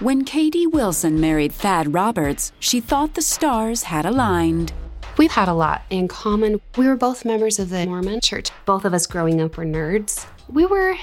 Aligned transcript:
When 0.00 0.24
Kaydee 0.24 0.66
Wilson 0.66 1.20
married 1.20 1.52
Thad 1.52 1.92
Roberts, 1.92 2.52
she 2.58 2.80
thought 2.80 3.12
the 3.12 3.20
stars 3.20 3.82
had 3.82 4.06
aligned. 4.06 4.72
We've 5.18 5.30
had 5.30 5.46
a 5.46 5.52
lot 5.52 5.82
in 5.90 6.08
common. 6.08 6.62
We 6.78 6.86
were 6.86 6.96
both 6.96 7.26
members 7.26 7.58
of 7.58 7.68
the 7.68 7.84
Mormon 7.84 8.22
church. 8.22 8.50
Both 8.64 8.86
of 8.86 8.94
us 8.94 9.06
growing 9.06 9.42
up 9.42 9.58
were 9.58 9.66
nerds. 9.66 10.26
We 10.48 10.64
were 10.64 10.94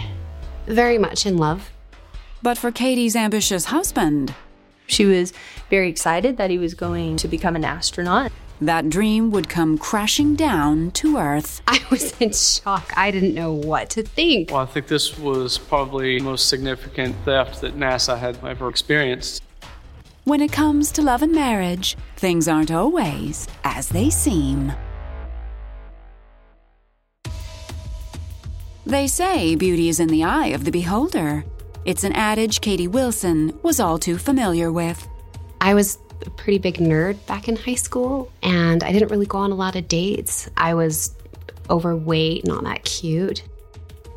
very 0.65 0.97
much 0.97 1.27
in 1.27 1.37
love. 1.37 1.69
But 2.41 2.57
for 2.57 2.71
Kaydee's 2.71 3.15
ambitious 3.15 3.65
husband, 3.65 4.33
She 4.87 5.05
was 5.05 5.33
very 5.69 5.89
excited 5.89 6.37
that 6.37 6.49
he 6.49 6.57
was 6.57 6.73
going 6.73 7.17
to 7.17 7.27
become 7.27 7.55
an 7.55 7.65
astronaut. 7.65 8.31
That 8.59 8.89
dream 8.89 9.29
would 9.31 9.49
come 9.49 9.77
crashing 9.77 10.35
down 10.35 10.91
to 10.91 11.17
earth. 11.17 11.61
I 11.67 11.79
was 11.91 12.19
in 12.19 12.33
shock. 12.33 12.91
I 12.97 13.11
didn't 13.11 13.35
know 13.35 13.51
what 13.53 13.89
to 13.91 14.03
think. 14.03 14.51
Well, 14.51 14.61
I 14.61 14.65
think 14.65 14.87
this 14.87 15.17
was 15.17 15.57
probably 15.57 16.17
the 16.17 16.23
most 16.23 16.49
significant 16.49 17.15
theft 17.23 17.61
that 17.61 17.77
NASA 17.77 18.17
had 18.17 18.43
ever 18.43 18.67
experienced. 18.67 19.43
When 20.23 20.41
it 20.41 20.51
comes 20.51 20.91
to 20.93 21.01
love 21.01 21.21
and 21.21 21.33
marriage, 21.33 21.95
things 22.17 22.47
aren't 22.47 22.71
always 22.71 23.47
as 23.63 23.89
they 23.89 24.09
seem. 24.09 24.73
They 28.85 29.07
say 29.07 29.55
beauty 29.55 29.89
is 29.89 29.99
in 29.99 30.07
the 30.07 30.23
eye 30.23 30.47
of 30.47 30.63
the 30.63 30.71
beholder. 30.71 31.45
It's 31.85 32.03
an 32.03 32.13
adage 32.13 32.59
Kaydee 32.61 32.87
Wilson 32.87 33.57
was 33.61 33.79
all 33.79 33.97
too 33.97 34.17
familiar 34.17 34.71
with. 34.71 35.07
I 35.61 35.73
was 35.73 35.99
a 36.25 36.29
pretty 36.31 36.59
big 36.59 36.75
nerd 36.75 37.23
back 37.25 37.47
in 37.47 37.55
high 37.55 37.75
school, 37.75 38.31
and 38.41 38.83
I 38.83 38.91
didn't 38.91 39.09
really 39.09 39.25
go 39.25 39.37
on 39.37 39.51
a 39.51 39.55
lot 39.55 39.75
of 39.75 39.87
dates. 39.87 40.49
I 40.57 40.73
was 40.73 41.15
overweight, 41.69 42.45
not 42.45 42.63
that 42.63 42.83
cute. 42.83 43.43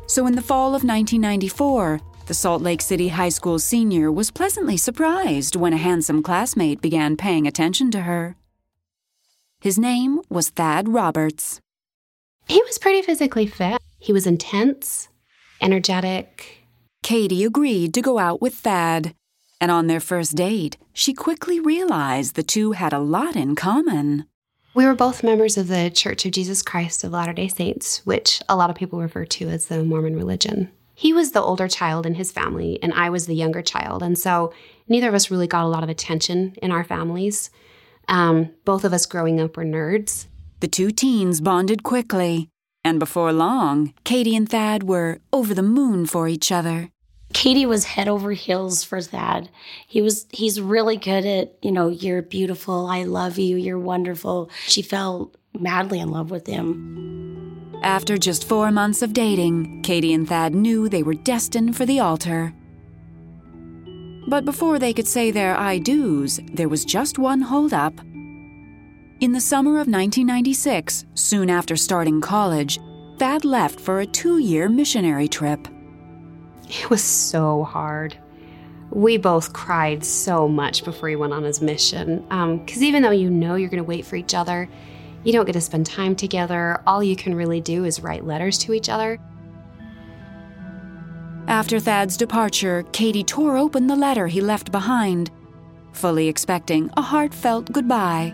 So 0.07 0.27
in 0.27 0.35
the 0.35 0.41
fall 0.41 0.75
of 0.75 0.83
1994, 0.83 2.01
the 2.27 2.33
Salt 2.33 2.61
Lake 2.61 2.81
City 2.81 3.09
High 3.09 3.29
School 3.29 3.59
senior 3.59 4.11
was 4.11 4.31
pleasantly 4.31 4.77
surprised 4.77 5.55
when 5.55 5.73
a 5.73 5.77
handsome 5.77 6.23
classmate 6.23 6.81
began 6.81 7.17
paying 7.17 7.47
attention 7.47 7.91
to 7.91 8.01
her. 8.01 8.35
His 9.59 9.77
name 9.77 10.21
was 10.29 10.49
Thad 10.49 10.89
Roberts. 10.89 11.59
He 12.47 12.61
was 12.63 12.77
pretty 12.77 13.01
physically 13.01 13.47
fit. 13.47 13.81
He 13.99 14.11
was 14.11 14.25
intense, 14.25 15.09
energetic. 15.61 16.65
Kaydee 17.03 17.45
agreed 17.45 17.93
to 17.93 18.01
go 18.01 18.17
out 18.17 18.41
with 18.41 18.55
Thad, 18.55 19.13
and 19.59 19.71
on 19.71 19.87
their 19.87 19.99
first 19.99 20.35
date, 20.35 20.77
she 20.93 21.13
quickly 21.13 21.59
realized 21.59 22.35
the 22.35 22.43
two 22.43 22.73
had 22.73 22.93
a 22.93 22.99
lot 22.99 23.35
in 23.35 23.55
common. 23.55 24.25
We 24.73 24.85
were 24.85 24.95
both 24.95 25.23
members 25.23 25.57
of 25.57 25.67
the 25.67 25.89
Church 25.89 26.25
of 26.25 26.31
Jesus 26.31 26.61
Christ 26.61 27.03
of 27.03 27.11
Latter 27.11 27.33
day 27.33 27.47
Saints, 27.47 28.05
which 28.05 28.41
a 28.47 28.55
lot 28.55 28.69
of 28.69 28.75
people 28.75 29.01
refer 29.01 29.25
to 29.25 29.49
as 29.49 29.65
the 29.65 29.83
Mormon 29.83 30.15
religion. 30.15 30.71
He 30.95 31.13
was 31.13 31.31
the 31.31 31.41
older 31.41 31.67
child 31.67 32.05
in 32.05 32.13
his 32.13 32.31
family, 32.31 32.79
and 32.81 32.93
I 32.93 33.09
was 33.09 33.25
the 33.25 33.35
younger 33.35 33.61
child. 33.61 34.03
And 34.03 34.17
so 34.17 34.53
neither 34.87 35.09
of 35.09 35.13
us 35.13 35.31
really 35.31 35.47
got 35.47 35.65
a 35.65 35.67
lot 35.67 35.83
of 35.83 35.89
attention 35.89 36.55
in 36.61 36.71
our 36.71 36.83
families. 36.83 37.49
Um, 38.07 38.51
both 38.65 38.85
of 38.85 38.93
us 38.93 39.05
growing 39.05 39.41
up 39.41 39.57
were 39.57 39.65
nerds. 39.65 40.27
The 40.59 40.67
two 40.67 40.91
teens 40.91 41.41
bonded 41.41 41.83
quickly, 41.83 42.49
and 42.83 42.99
before 42.99 43.33
long, 43.33 43.93
Kaydee 44.05 44.37
and 44.37 44.47
Thad 44.47 44.83
were 44.83 45.19
over 45.33 45.53
the 45.53 45.63
moon 45.63 46.05
for 46.05 46.27
each 46.27 46.51
other. 46.51 46.91
Kaydee 47.33 47.67
was 47.67 47.85
head 47.85 48.07
over 48.07 48.31
heels 48.31 48.83
for 48.83 49.01
Thad. 49.01 49.49
He 49.87 50.01
was 50.01 50.27
he's 50.31 50.61
really 50.61 50.97
good 50.97 51.25
at, 51.25 51.53
you 51.61 51.71
know, 51.71 51.89
you're 51.89 52.21
beautiful, 52.21 52.87
I 52.87 53.03
love 53.03 53.37
you, 53.37 53.57
you're 53.57 53.79
wonderful. 53.79 54.49
She 54.67 54.81
fell 54.81 55.31
madly 55.57 55.99
in 55.99 56.09
love 56.09 56.31
with 56.31 56.47
him. 56.47 57.79
After 57.83 58.17
just 58.17 58.47
four 58.47 58.71
months 58.71 59.01
of 59.01 59.13
dating, 59.13 59.81
Kaydee 59.81 60.13
and 60.13 60.27
Thad 60.27 60.53
knew 60.53 60.87
they 60.87 61.03
were 61.03 61.15
destined 61.15 61.75
for 61.75 61.85
the 61.85 61.99
altar. 61.99 62.53
But 64.27 64.45
before 64.45 64.77
they 64.77 64.93
could 64.93 65.07
say 65.07 65.31
their 65.31 65.57
I 65.57 65.79
do's, 65.79 66.39
there 66.53 66.69
was 66.69 66.85
just 66.85 67.17
one 67.17 67.41
holdup. 67.41 67.99
In 69.19 69.33
the 69.33 69.41
summer 69.41 69.71
of 69.71 69.87
1996, 69.87 71.05
soon 71.15 71.49
after 71.49 71.75
starting 71.75 72.21
college, 72.21 72.79
Thad 73.17 73.45
left 73.45 73.79
for 73.79 73.99
a 73.99 74.05
two 74.05 74.37
year 74.37 74.69
missionary 74.69 75.27
trip. 75.27 75.67
It 76.71 76.89
was 76.89 77.03
so 77.03 77.65
hard. 77.65 78.17
We 78.91 79.17
both 79.17 79.51
cried 79.51 80.05
so 80.05 80.47
much 80.47 80.85
before 80.85 81.09
he 81.09 81.17
went 81.17 81.33
on 81.33 81.43
his 81.43 81.61
mission. 81.61 82.25
Um, 82.29 82.59
because 82.59 82.81
even 82.81 83.03
though 83.03 83.11
you 83.11 83.29
know 83.29 83.55
you're 83.55 83.69
going 83.69 83.83
to 83.83 83.87
wait 83.87 84.05
for 84.05 84.15
each 84.15 84.33
other, 84.33 84.69
you 85.25 85.33
don't 85.33 85.45
get 85.45 85.53
to 85.53 85.61
spend 85.61 85.85
time 85.85 86.15
together. 86.15 86.81
All 86.87 87.03
you 87.03 87.17
can 87.17 87.35
really 87.35 87.59
do 87.59 87.83
is 87.83 88.01
write 88.01 88.25
letters 88.25 88.57
to 88.59 88.73
each 88.73 88.87
other. 88.87 89.19
After 91.47 91.79
Thad's 91.79 92.15
departure, 92.15 92.83
Kaydee 92.91 93.27
tore 93.27 93.57
open 93.57 93.87
the 93.87 93.95
letter 93.95 94.27
he 94.27 94.39
left 94.39 94.71
behind, 94.71 95.29
fully 95.91 96.29
expecting 96.29 96.89
a 96.95 97.01
heartfelt 97.01 97.71
goodbye. 97.73 98.33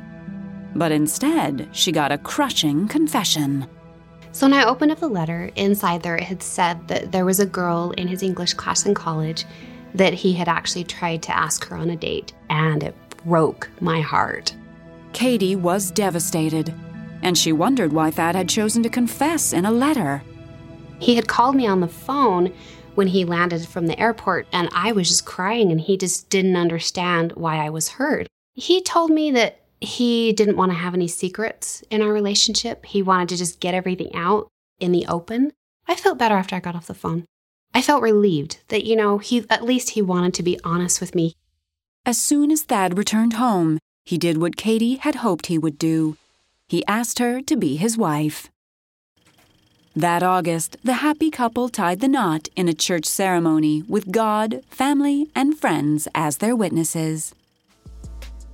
But 0.76 0.92
instead, 0.92 1.70
she 1.72 1.92
got 1.92 2.12
a 2.12 2.20
crushing 2.20 2.88
confession. 2.88 3.68
So 4.38 4.46
when 4.46 4.54
I 4.54 4.66
opened 4.66 4.92
up 4.92 5.00
the 5.00 5.08
letter, 5.08 5.50
inside 5.56 6.04
there 6.04 6.16
it 6.16 6.26
had 6.26 6.44
said 6.44 6.88
that 6.90 7.12
there 7.12 7.26
was 7.26 7.40
a 7.40 7.46
girl 7.48 7.90
in 7.98 8.08
his 8.08 8.22
English 8.22 8.54
class 8.54 8.86
in 8.86 8.94
college 8.94 9.46
that 9.96 10.14
he 10.14 10.32
had 10.32 10.48
actually 10.48 10.84
tried 10.84 11.24
to 11.24 11.36
ask 11.36 11.66
her 11.66 11.76
on 11.76 11.90
a 11.90 11.96
date, 11.96 12.34
and 12.48 12.84
it 12.84 12.94
broke 13.26 13.68
my 13.82 14.00
heart. 14.00 14.56
Kaydee 15.12 15.56
was 15.56 15.90
devastated, 15.90 16.72
and 17.24 17.36
she 17.36 17.52
wondered 17.52 17.92
why 17.92 18.12
Thad 18.12 18.36
had 18.36 18.48
chosen 18.48 18.84
to 18.84 18.90
confess 18.90 19.54
in 19.54 19.66
a 19.66 19.72
letter. 19.72 20.22
He 21.00 21.16
had 21.16 21.28
called 21.28 21.56
me 21.56 21.66
on 21.66 21.80
the 21.80 21.88
phone 21.88 22.54
when 22.94 23.08
he 23.08 23.26
landed 23.26 23.68
from 23.68 23.88
the 23.88 24.00
airport, 24.00 24.46
and 24.54 24.70
I 24.72 24.92
was 24.92 25.08
just 25.08 25.26
crying, 25.26 25.72
and 25.72 25.82
he 25.82 25.98
just 25.98 26.30
didn't 26.30 26.58
understand 26.58 27.32
why 27.32 27.66
I 27.66 27.72
was 27.72 27.90
hurt. 27.90 28.28
He 28.54 28.84
told 28.84 29.10
me 29.10 29.32
that 29.32 29.62
he 29.80 30.34
didn't 30.34 30.58
want 30.58 30.72
to 30.72 30.78
have 30.78 30.94
any 30.94 31.08
secrets 31.08 31.84
in 31.90 32.02
our 32.02 32.12
relationship. 32.12 32.86
He 32.86 33.02
wanted 33.02 33.30
to 33.30 33.38
just 33.38 33.60
get 33.60 33.74
everything 33.74 34.14
out 34.16 34.48
in 34.80 34.92
the 34.92 35.06
open. 35.08 35.52
I 35.88 35.96
felt 35.96 36.18
better 36.18 36.36
after 36.36 36.56
I 36.56 36.60
got 36.60 36.76
off 36.76 36.88
the 36.88 36.94
phone. 36.94 37.26
I 37.74 37.82
felt 37.82 38.02
relieved 38.02 38.60
that, 38.70 38.86
you 38.86 38.96
know, 38.96 39.18
he 39.20 39.46
at 39.50 39.64
least 39.64 39.92
he 39.92 40.02
wanted 40.02 40.34
to 40.36 40.44
be 40.44 40.60
honest 40.64 41.00
with 41.00 41.14
me. 41.14 41.34
As 42.06 42.18
soon 42.18 42.52
as 42.52 42.64
Thad 42.64 42.98
returned 42.98 43.34
home, 43.34 43.80
he 44.06 44.18
did 44.18 44.38
what 44.38 44.56
Kaydee 44.56 45.00
had 45.00 45.16
hoped 45.16 45.48
he 45.48 45.58
would 45.58 45.78
do. 45.78 46.18
He 46.70 46.86
asked 46.88 47.20
her 47.20 47.42
to 47.42 47.56
be 47.56 47.76
his 47.76 47.98
wife. 47.98 48.50
That 49.96 50.24
August, 50.24 50.78
the 50.84 51.02
happy 51.06 51.32
couple 51.32 51.70
tied 51.70 52.00
the 52.00 52.08
knot 52.08 52.50
in 52.56 52.70
a 52.70 52.74
church 52.74 53.06
ceremony 53.06 53.84
with 53.88 54.12
God, 54.12 54.62
family, 54.70 55.28
and 55.36 55.58
friends 55.58 56.08
as 56.14 56.38
their 56.38 56.56
witnesses. 56.56 57.34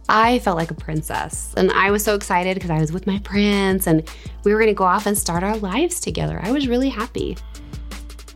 I 0.10 0.40
felt 0.40 0.58
like 0.58 0.72
a 0.72 0.76
princess. 0.76 1.54
And 1.56 1.72
I 1.72 1.92
was 1.92 2.04
so 2.04 2.16
excited 2.16 2.56
because 2.56 2.70
I 2.70 2.80
was 2.80 2.92
with 2.92 3.08
my 3.08 3.20
prince 3.20 3.88
and 3.88 4.08
we 4.44 4.54
were 4.54 4.60
going 4.60 4.72
to 4.72 4.76
go 4.76 4.84
off 4.84 5.06
and 5.06 5.18
start 5.18 5.44
our 5.44 5.58
lives 5.58 6.00
together. 6.00 6.40
I 6.44 6.52
was 6.52 6.68
really 6.68 6.90
happy. 6.90 7.38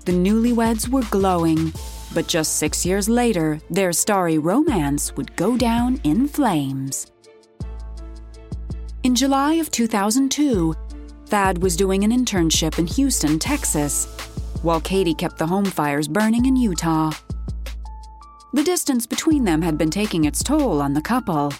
The 0.05 0.13
newlyweds 0.13 0.87
were 0.87 1.03
glowing, 1.09 1.73
but 2.13 2.27
just 2.27 2.55
six 2.55 2.85
years 2.85 3.09
later, 3.09 3.59
their 3.69 3.91
starry 3.91 4.37
romance 4.37 5.15
would 5.17 5.35
go 5.35 5.57
down 5.57 5.99
in 6.03 6.27
flames. 6.27 7.11
In 9.03 9.15
July 9.15 9.55
of 9.55 9.69
2002, 9.69 10.73
Thad 11.27 11.57
was 11.57 11.75
doing 11.75 12.05
an 12.05 12.11
internship 12.11 12.79
in 12.79 12.87
Houston, 12.87 13.37
Texas, 13.37 14.05
while 14.61 14.79
Kaydee 14.79 15.17
kept 15.17 15.37
the 15.37 15.47
home 15.47 15.65
fires 15.65 16.07
burning 16.07 16.45
in 16.45 16.55
Utah. 16.55 17.11
The 18.57 18.63
distance 18.63 19.06
between 19.06 19.44
them 19.44 19.62
had 19.62 19.77
been 19.77 19.92
taking 19.92 20.25
its 20.25 20.42
toll 20.42 20.81
on 20.81 20.95
the 20.95 21.01
couple. 21.01 21.54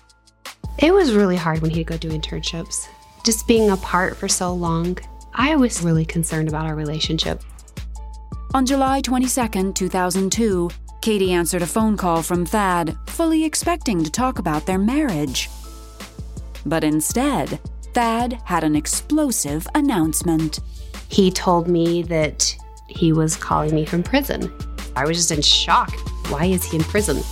It 0.80 0.92
was 0.92 1.14
really 1.14 1.36
hard 1.36 1.62
when 1.62 1.70
he'd 1.70 1.86
go 1.86 1.96
do 1.96 2.10
internships. 2.10 2.88
Just 3.24 3.48
being 3.48 3.70
apart 3.70 4.18
for 4.18 4.28
so 4.28 4.52
long, 4.52 4.98
I 5.36 5.56
was 5.58 5.84
really 5.84 6.06
concerned 6.06 6.50
about 6.50 6.66
our 6.66 6.74
relationship. 6.74 7.44
On 8.56 8.66
July 8.66 9.02
22, 9.02 9.74
2002, 9.74 10.72
Kaydee 11.04 11.30
answered 11.30 11.62
a 11.62 11.68
phone 11.68 11.98
call 11.98 12.24
from 12.24 12.48
Thad, 12.48 12.98
fully 13.10 13.44
expecting 13.44 14.04
to 14.04 14.10
talk 14.10 14.40
about 14.40 14.66
their 14.66 14.80
marriage. 14.80 15.52
But 16.66 16.84
instead, 16.84 17.60
Thad 17.94 18.42
had 18.44 18.64
an 18.64 18.76
explosive 18.76 19.68
announcement. 19.76 20.62
He 21.10 21.30
told 21.30 21.68
me 21.68 22.02
that 22.02 22.56
he 22.88 23.14
was 23.14 23.36
calling 23.36 23.76
me 23.76 23.86
from 23.86 24.02
prison. 24.02 24.52
I 24.96 25.06
was 25.06 25.18
just 25.18 25.30
in 25.30 25.44
shock. 25.44 25.94
Why 26.30 26.46
is 26.46 26.66
he 26.66 26.78
in 26.78 26.84
prison? 26.84 27.24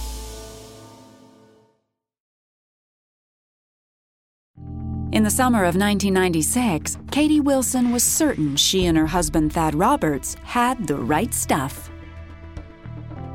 In 5.12 5.24
the 5.24 5.30
summer 5.30 5.60
of 5.60 5.76
1996, 5.76 6.98
Kaydee 7.08 7.42
Wilson 7.42 7.92
was 7.92 8.04
certain 8.04 8.56
she 8.56 8.86
and 8.86 8.98
her 8.98 9.08
husband 9.08 9.54
Thad 9.54 9.76
Roberts 9.76 10.36
had 10.44 10.88
the 10.88 10.96
right 10.96 11.34
stuff. 11.34 11.90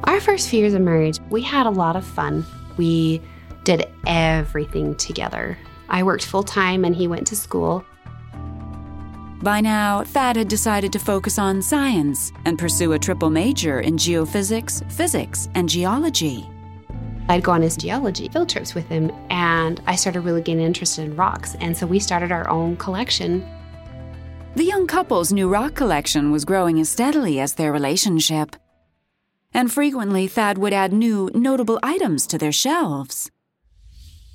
Our 0.05 0.21
first 0.21 0.49
few 0.49 0.61
years 0.61 0.75
of 0.75 0.83
marriage, 0.83 1.19
we 1.31 1.43
had 1.43 1.67
a 1.67 1.71
lot 1.71 1.97
of 1.97 2.05
fun. 2.05 2.45
We 2.77 3.21
did 3.65 3.87
everything 4.07 4.95
together. 4.97 5.59
I 5.89 6.03
worked 6.03 6.25
full 6.25 6.43
time 6.43 6.85
and 6.85 6.95
he 6.95 7.07
went 7.07 7.27
to 7.29 7.37
school. 7.37 7.85
By 9.43 9.63
now, 9.63 10.05
Thad 10.05 10.37
had 10.37 10.49
decided 10.49 10.93
to 10.93 10.99
focus 10.99 11.39
on 11.39 11.63
science 11.63 12.31
and 12.45 12.59
pursue 12.59 12.93
a 12.93 12.99
triple 12.99 13.31
major 13.31 13.81
in 13.81 13.97
geophysics, 13.97 14.85
physics, 14.93 15.49
and 15.55 15.67
geology. 15.67 16.47
I'd 17.31 17.43
go 17.43 17.53
on 17.53 17.63
his 17.63 17.77
geology 17.77 18.29
field 18.29 18.51
trips 18.51 18.75
with 18.75 18.87
him, 18.89 19.11
and 19.31 19.81
I 19.87 19.97
started 19.97 20.21
really 20.21 20.43
getting 20.43 20.63
interested 20.63 21.05
in 21.07 21.17
rocks. 21.17 21.55
And 21.61 21.75
so 21.75 21.87
we 21.87 22.01
started 22.01 22.33
our 22.33 22.51
own 22.51 22.77
collection. 22.77 23.49
The 24.57 24.65
young 24.65 24.87
couple's 24.87 25.33
new 25.33 25.49
rock 25.49 25.75
collection 25.75 26.33
was 26.33 26.45
growing 26.45 26.79
as 26.79 26.91
steadily 26.91 27.41
as 27.41 27.55
their 27.55 27.73
relationship. 27.73 28.57
And 29.55 29.73
frequently, 29.73 30.27
Thad 30.27 30.59
would 30.59 30.75
add 30.75 30.93
new, 30.93 31.31
notable 31.33 31.79
items 31.83 32.27
to 32.27 32.37
their 32.37 32.53
shelves. 32.53 33.31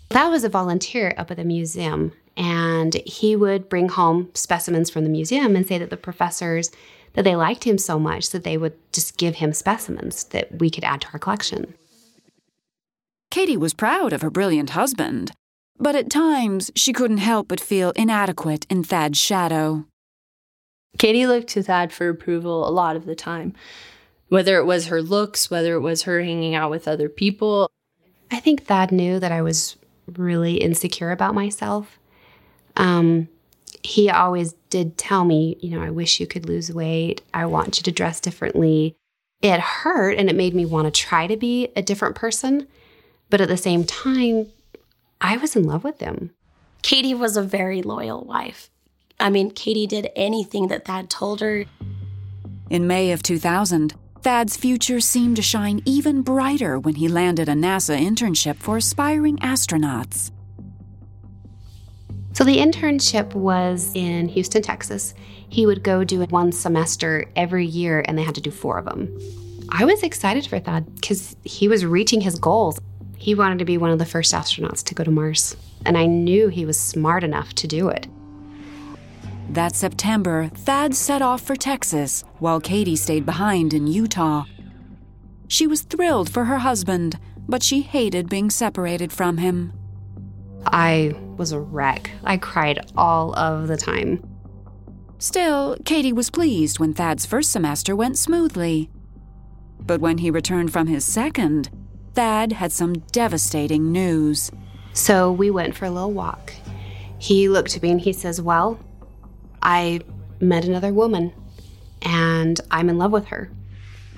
That 0.10 0.30
was 0.30 0.44
a 0.44 0.50
volunteer 0.50 1.14
up 1.16 1.30
at 1.30 1.38
the 1.38 1.44
museum, 1.44 2.14
and 2.38 2.96
he 3.06 3.36
would 3.36 3.70
bring 3.70 3.90
home 3.90 4.30
specimens 4.34 4.90
from 4.90 5.04
the 5.04 5.10
museum 5.10 5.56
and 5.56 5.66
say 5.68 5.78
that 5.78 5.90
the 5.90 5.98
professors 5.98 6.72
that 7.14 7.24
they 7.24 7.36
liked 7.36 7.64
him 7.64 7.78
so 7.78 7.98
much 7.98 8.32
that 8.32 8.44
they 8.44 8.58
would 8.58 8.74
just 8.92 9.18
give 9.18 9.36
him 9.36 9.54
specimens 9.54 10.26
that 10.26 10.60
we 10.60 10.70
could 10.70 10.84
add 10.84 11.02
to 11.02 11.08
our 11.14 11.20
collection. 11.20 11.74
Kaydee 13.32 13.58
was 13.58 13.74
proud 13.74 14.14
of 14.14 14.22
her 14.22 14.30
brilliant 14.30 14.72
husband, 14.72 15.32
but 15.78 15.96
at 15.96 16.10
times 16.10 16.72
she 16.76 16.94
couldn't 16.94 17.18
help 17.18 17.48
but 17.48 17.60
feel 17.60 17.92
inadequate 17.92 18.66
in 18.70 18.84
Thad's 18.84 19.18
shadow. 19.18 19.86
Kaydee 20.98 21.28
looked 21.28 21.50
to 21.50 21.64
Thad 21.64 21.92
for 21.92 22.08
approval 22.10 22.68
a 22.68 22.72
lot 22.72 22.96
of 22.96 23.06
the 23.06 23.16
time, 23.16 23.54
whether 24.30 24.58
it 24.58 24.66
was 24.66 24.88
her 24.88 25.02
looks, 25.02 25.50
whether 25.50 25.76
it 25.76 25.82
was 25.82 26.04
her 26.04 26.22
hanging 26.22 26.56
out 26.56 26.72
with 26.72 26.88
other 26.88 27.10
people. 27.10 27.70
I 28.32 28.40
think 28.40 28.64
Thad 28.64 28.92
knew 28.92 29.20
that 29.20 29.32
I 29.32 29.42
was 29.42 29.76
really 30.16 30.56
insecure 30.56 31.12
about 31.12 31.36
myself. 31.36 32.00
Um, 32.78 33.28
he 33.84 34.10
always 34.10 34.54
did 34.70 34.98
tell 34.98 35.26
me, 35.26 35.58
you 35.62 35.70
know, 35.72 35.82
I 35.82 35.92
wish 35.92 36.20
you 36.20 36.28
could 36.28 36.48
lose 36.48 36.74
weight. 36.74 37.22
I 37.34 37.46
want 37.46 37.78
you 37.78 37.84
to 37.84 37.92
dress 37.92 38.20
differently. 38.20 38.96
It 39.42 39.60
hurt 39.60 40.18
and 40.18 40.30
it 40.30 40.36
made 40.36 40.56
me 40.56 40.66
want 40.66 40.86
to 40.86 40.92
try 40.92 41.28
to 41.28 41.38
be 41.38 41.70
a 41.76 41.82
different 41.82 42.16
person. 42.16 42.68
But 43.30 43.42
at 43.42 43.48
the 43.48 43.58
same 43.58 43.84
time, 43.84 44.48
I 45.22 45.38
was 45.38 45.56
in 45.56 45.64
love 45.64 45.84
with 45.84 46.00
him. 46.00 46.32
Kaydee 46.84 47.18
was 47.18 47.38
a 47.38 47.44
very 47.44 47.82
loyal 47.82 48.24
wife. 48.24 48.70
I 49.20 49.30
mean, 49.30 49.52
Kaydee 49.52 49.88
did 49.88 50.10
anything 50.16 50.68
that 50.68 50.86
Thad 50.86 51.10
told 51.10 51.42
her. 51.42 51.66
In 52.70 52.88
May 52.88 53.12
of 53.12 53.24
2000, 53.24 53.94
Thad's 54.22 54.58
future 54.58 55.00
seemed 55.00 55.36
to 55.36 55.42
shine 55.42 55.82
even 55.86 56.22
brighter 56.22 56.80
when 56.80 56.96
he 56.96 57.08
landed 57.08 57.48
a 57.48 57.54
NASA 57.54 57.98
internship 57.98 58.58
for 58.58 58.78
aspiring 58.78 59.38
astronauts. 59.38 60.32
So 62.36 62.44
the 62.44 62.58
internship 62.58 63.34
was 63.34 63.94
in 63.96 64.28
Houston, 64.28 64.62
Texas. 64.62 65.14
He 65.48 65.66
would 65.66 65.84
go 65.84 66.04
do 66.04 66.22
it 66.22 66.34
one 66.34 66.52
semester 66.52 67.24
every 67.38 67.66
year, 67.66 68.04
and 68.06 68.18
they 68.18 68.24
had 68.24 68.36
to 68.36 68.42
do 68.42 68.52
four 68.52 68.78
of 68.78 68.84
them. 68.84 69.18
I 69.70 69.86
was 69.86 70.04
excited 70.04 70.46
for 70.46 70.60
Thad 70.60 70.94
because 70.96 71.38
he 71.46 71.70
was 71.70 71.86
reaching 71.86 72.20
his 72.20 72.38
goals. 72.38 72.78
He 73.16 73.36
wanted 73.36 73.60
to 73.60 73.66
be 73.66 73.78
one 73.78 73.90
of 73.90 74.00
the 74.00 74.06
first 74.06 74.34
astronauts 74.34 74.84
to 74.84 74.94
go 74.94 75.06
to 75.06 75.12
Mars, 75.12 75.56
and 75.86 75.98
I 75.98 76.08
knew 76.08 76.50
he 76.50 76.66
was 76.66 76.78
smart 76.78 77.24
enough 77.24 77.54
to 77.54 77.68
do 77.68 77.88
it. 77.88 78.08
That 79.50 79.74
September, 79.74 80.50
Thad 80.54 80.94
set 80.94 81.22
off 81.22 81.42
for 81.42 81.56
Texas 81.56 82.26
while 82.40 82.60
Kaydee 82.60 82.98
stayed 82.98 83.26
behind 83.26 83.74
in 83.74 83.88
Utah. 83.88 84.44
She 85.48 85.68
was 85.68 85.84
thrilled 85.84 86.30
for 86.30 86.44
her 86.44 86.58
husband, 86.58 87.18
but 87.48 87.64
she 87.64 87.80
hated 87.80 88.28
being 88.28 88.50
separated 88.50 89.14
from 89.14 89.38
him. 89.38 89.72
I 90.66 91.16
was 91.38 91.52
a 91.52 91.60
wreck. 91.60 92.12
I 92.24 92.38
cried 92.38 92.92
all 92.98 93.34
of 93.38 93.68
the 93.68 93.78
time. 93.78 94.24
Still, 95.18 95.78
Kaydee 95.84 96.14
was 96.14 96.30
pleased 96.30 96.80
when 96.80 96.94
Thad's 96.94 97.26
first 97.26 97.52
semester 97.52 97.96
went 97.96 98.18
smoothly. 98.18 98.90
But 99.80 100.02
when 100.02 100.20
he 100.20 100.30
returned 100.32 100.74
from 100.74 100.88
his 100.88 101.06
second, 101.06 101.70
Thad 102.14 102.54
had 102.54 102.72
some 102.72 102.94
devastating 103.12 103.92
news. 103.92 104.52
So 104.94 105.32
we 105.32 105.52
went 105.52 105.76
for 105.76 105.86
a 105.86 105.92
little 105.92 106.12
walk. 106.12 106.54
He 107.18 107.50
looked 107.50 107.76
at 107.76 107.84
me 107.84 107.92
and 107.92 108.02
he 108.02 108.14
says, 108.14 108.42
Well, 108.42 108.80
I 109.62 110.02
met 110.40 110.66
another 110.66 110.94
woman 110.94 111.34
and 112.02 112.60
I'm 112.72 112.90
in 112.90 112.98
love 112.98 113.12
with 113.12 113.28
her. 113.28 113.52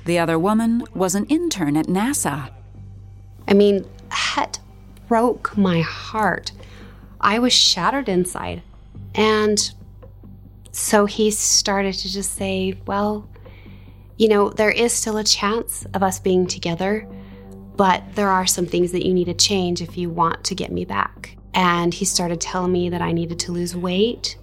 The 0.06 0.20
other 0.20 0.40
woman 0.40 0.84
was 0.94 1.16
an 1.16 1.26
intern 1.26 1.76
at 1.78 1.88
NASA. 1.88 2.52
I 3.48 3.54
mean, 3.54 3.86
that 4.10 4.60
broke 5.08 5.58
my 5.58 5.82
heart. 5.82 6.52
I 7.20 7.40
was 7.40 7.54
shattered 7.54 8.10
inside. 8.10 8.62
And 9.16 9.72
so 10.72 11.06
he 11.06 11.32
started 11.32 11.94
to 11.94 12.12
just 12.12 12.34
say, 12.34 12.80
Well, 12.86 13.28
you 14.18 14.28
know, 14.28 14.50
there 14.50 14.72
is 14.72 14.94
still 14.94 15.18
a 15.18 15.24
chance 15.24 15.86
of 15.94 16.04
us 16.04 16.20
being 16.20 16.48
together, 16.48 17.08
but 17.76 18.04
there 18.16 18.30
are 18.30 18.48
some 18.48 18.66
things 18.66 18.92
that 18.92 19.06
you 19.06 19.14
need 19.14 19.26
to 19.26 19.34
change 19.34 19.82
if 19.82 19.98
you 19.98 20.10
want 20.10 20.44
to 20.46 20.56
get 20.56 20.72
me 20.72 20.86
back. 20.86 21.38
And 21.54 21.94
he 21.94 22.06
started 22.06 22.42
telling 22.42 22.72
me 22.72 22.90
that 22.90 23.02
I 23.02 23.12
needed 23.12 23.40
to 23.40 23.52
lose 23.52 23.76
weight 23.76 24.38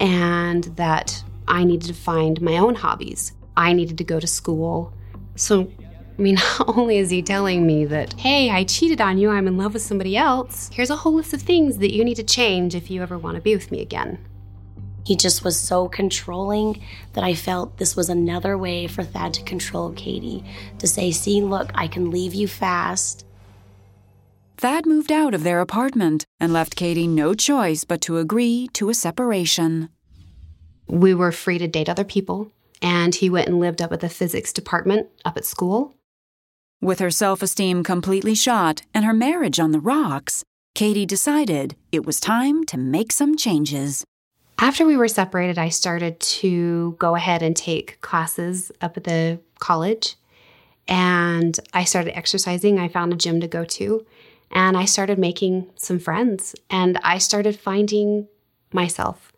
and 0.00 0.64
that 0.76 1.22
I 1.46 1.64
needed 1.64 1.88
to 1.88 1.94
find 1.94 2.40
my 2.40 2.58
own 2.58 2.74
hobbies. 2.74 3.32
I 3.56 3.72
needed 3.72 3.98
to 3.98 4.04
go 4.04 4.18
to 4.18 4.26
school. 4.26 4.92
So, 5.36 5.70
I 6.18 6.22
mean, 6.22 6.34
not 6.58 6.76
only 6.76 6.98
is 6.98 7.10
he 7.10 7.22
telling 7.22 7.66
me 7.66 7.84
that, 7.86 8.12
hey, 8.14 8.50
I 8.50 8.64
cheated 8.64 9.00
on 9.00 9.18
you, 9.18 9.30
I'm 9.30 9.48
in 9.48 9.56
love 9.56 9.74
with 9.74 9.82
somebody 9.82 10.16
else, 10.16 10.70
here's 10.72 10.90
a 10.90 10.96
whole 10.96 11.14
list 11.14 11.34
of 11.34 11.42
things 11.42 11.78
that 11.78 11.92
you 11.92 12.04
need 12.04 12.16
to 12.16 12.22
change 12.22 12.74
if 12.74 12.90
you 12.90 13.02
ever 13.02 13.18
want 13.18 13.36
to 13.36 13.42
be 13.42 13.54
with 13.54 13.70
me 13.72 13.80
again. 13.80 14.18
He 15.04 15.16
just 15.16 15.44
was 15.44 15.58
so 15.58 15.88
controlling 15.88 16.82
that 17.12 17.24
I 17.24 17.34
felt 17.34 17.76
this 17.76 17.94
was 17.94 18.08
another 18.08 18.56
way 18.56 18.86
for 18.86 19.02
Thad 19.02 19.34
to 19.34 19.42
control 19.42 19.92
Kaydee, 19.92 20.44
to 20.78 20.86
say, 20.86 21.10
see, 21.10 21.42
look, 21.42 21.70
I 21.74 21.88
can 21.88 22.10
leave 22.10 22.32
you 22.32 22.48
fast. 22.48 23.26
Thad 24.56 24.86
moved 24.86 25.12
out 25.12 25.34
of 25.34 25.42
their 25.42 25.60
apartment 25.60 26.24
and 26.40 26.52
left 26.52 26.76
Kaydee 26.76 27.08
no 27.08 27.34
choice 27.34 27.84
but 27.84 28.00
to 28.02 28.18
agree 28.18 28.68
to 28.74 28.88
a 28.88 28.94
separation. 28.94 29.90
We 30.86 31.12
were 31.12 31.32
free 31.32 31.58
to 31.58 31.66
date 31.66 31.88
other 31.88 32.04
people, 32.04 32.50
and 32.80 33.14
he 33.14 33.28
went 33.28 33.48
and 33.48 33.60
lived 33.60 33.82
up 33.82 33.92
at 33.92 34.00
the 34.00 34.08
physics 34.08 34.52
department 34.52 35.08
up 35.24 35.36
at 35.36 35.44
school. 35.44 35.94
With 36.84 36.98
her 36.98 37.10
self 37.10 37.42
esteem 37.42 37.82
completely 37.82 38.34
shot 38.34 38.82
and 38.92 39.06
her 39.06 39.14
marriage 39.14 39.58
on 39.58 39.72
the 39.72 39.80
rocks, 39.80 40.44
Kaydee 40.76 41.06
decided 41.06 41.76
it 41.90 42.04
was 42.04 42.20
time 42.20 42.64
to 42.64 42.76
make 42.76 43.10
some 43.10 43.38
changes. 43.38 44.04
After 44.58 44.84
we 44.84 44.94
were 44.94 45.08
separated, 45.08 45.56
I 45.56 45.70
started 45.70 46.20
to 46.20 46.94
go 46.98 47.14
ahead 47.14 47.42
and 47.42 47.56
take 47.56 48.02
classes 48.02 48.70
up 48.82 48.98
at 48.98 49.04
the 49.04 49.40
college. 49.60 50.16
And 50.86 51.58
I 51.72 51.84
started 51.84 52.14
exercising. 52.14 52.78
I 52.78 52.88
found 52.88 53.14
a 53.14 53.16
gym 53.16 53.40
to 53.40 53.48
go 53.48 53.64
to. 53.64 54.04
And 54.50 54.76
I 54.76 54.84
started 54.84 55.18
making 55.18 55.70
some 55.76 55.98
friends. 55.98 56.54
And 56.68 56.98
I 57.02 57.16
started 57.16 57.58
finding 57.58 58.28
myself. 58.74 59.32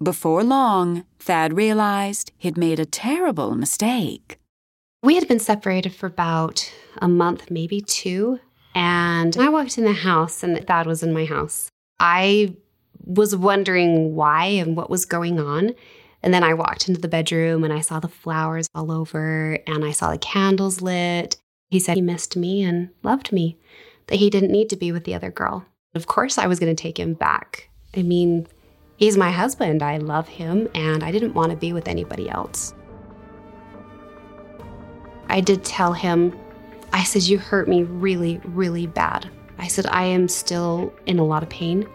Before 0.00 0.44
long, 0.44 1.04
Thad 1.18 1.52
realized 1.54 2.30
he'd 2.38 2.56
made 2.56 2.78
a 2.78 2.86
terrible 2.86 3.56
mistake. 3.56 4.39
We 5.02 5.14
had 5.14 5.26
been 5.26 5.38
separated 5.38 5.94
for 5.94 6.06
about 6.06 6.70
a 6.98 7.08
month, 7.08 7.50
maybe 7.50 7.80
two. 7.80 8.38
And 8.74 9.36
I 9.36 9.48
walked 9.48 9.78
in 9.78 9.84
the 9.84 9.92
house, 9.92 10.42
and 10.42 10.66
Thad 10.66 10.86
was 10.86 11.02
in 11.02 11.12
my 11.12 11.24
house. 11.24 11.70
I 11.98 12.54
was 13.04 13.34
wondering 13.34 14.14
why 14.14 14.44
and 14.44 14.76
what 14.76 14.90
was 14.90 15.06
going 15.06 15.40
on. 15.40 15.74
And 16.22 16.34
then 16.34 16.44
I 16.44 16.52
walked 16.52 16.86
into 16.86 17.00
the 17.00 17.08
bedroom 17.08 17.64
and 17.64 17.72
I 17.72 17.80
saw 17.80 17.98
the 17.98 18.08
flowers 18.08 18.68
all 18.74 18.92
over 18.92 19.58
and 19.66 19.84
I 19.84 19.92
saw 19.92 20.10
the 20.10 20.18
candles 20.18 20.82
lit. 20.82 21.36
He 21.70 21.80
said 21.80 21.96
he 21.96 22.02
missed 22.02 22.36
me 22.36 22.62
and 22.62 22.90
loved 23.02 23.32
me, 23.32 23.56
that 24.08 24.16
he 24.16 24.28
didn't 24.28 24.52
need 24.52 24.68
to 24.70 24.76
be 24.76 24.92
with 24.92 25.04
the 25.04 25.14
other 25.14 25.30
girl. 25.30 25.64
Of 25.94 26.06
course, 26.06 26.36
I 26.36 26.46
was 26.46 26.60
going 26.60 26.74
to 26.74 26.80
take 26.80 26.98
him 26.98 27.14
back. 27.14 27.70
I 27.96 28.02
mean, 28.02 28.46
he's 28.96 29.16
my 29.16 29.30
husband. 29.30 29.82
I 29.82 29.96
love 29.96 30.28
him 30.28 30.68
and 30.74 31.02
I 31.02 31.10
didn't 31.10 31.34
want 31.34 31.52
to 31.52 31.56
be 31.56 31.72
with 31.72 31.88
anybody 31.88 32.28
else. 32.28 32.74
I 35.30 35.40
did 35.40 35.64
tell 35.64 35.92
him, 35.92 36.38
I 36.92 37.04
said, 37.04 37.22
You 37.22 37.38
hurt 37.38 37.68
me 37.68 37.84
really, 37.84 38.40
really 38.44 38.86
bad. 38.86 39.30
I 39.58 39.68
said, 39.68 39.86
I 39.86 40.04
am 40.04 40.28
still 40.28 40.92
in 41.06 41.18
a 41.18 41.24
lot 41.24 41.42
of 41.42 41.48
pain. 41.48 41.88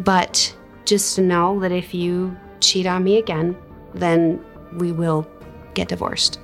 But 0.00 0.54
just 0.84 1.14
to 1.16 1.22
know 1.22 1.60
that 1.60 1.72
if 1.72 1.94
you 1.94 2.36
cheat 2.60 2.86
on 2.86 3.04
me 3.04 3.18
again, 3.18 3.56
then 3.94 4.44
we 4.74 4.92
will 4.92 5.26
get 5.74 5.88
divorced. 5.88 6.40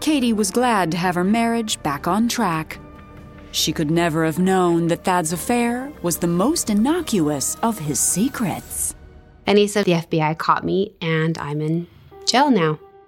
Kaydee 0.00 0.36
was 0.36 0.50
glad 0.50 0.90
to 0.92 0.96
have 0.96 1.16
her 1.16 1.24
marriage 1.24 1.82
back 1.82 2.06
on 2.06 2.28
track. 2.28 2.78
She 3.50 3.72
could 3.72 3.90
never 3.90 4.24
have 4.24 4.38
known 4.38 4.88
that 4.88 5.04
Thad's 5.04 5.32
affair 5.32 5.92
was 6.02 6.18
the 6.18 6.26
most 6.26 6.70
innocuous 6.70 7.56
of 7.56 7.78
his 7.78 7.98
secrets. 7.98 8.94
And 9.46 9.58
he 9.58 9.66
said 9.66 9.86
the 9.86 9.92
FBI 9.92 10.38
caught 10.38 10.64
me 10.64 10.92
and 11.00 11.36
I'm 11.38 11.60
in 11.60 11.86
jail 12.26 12.50
now. 12.50 12.78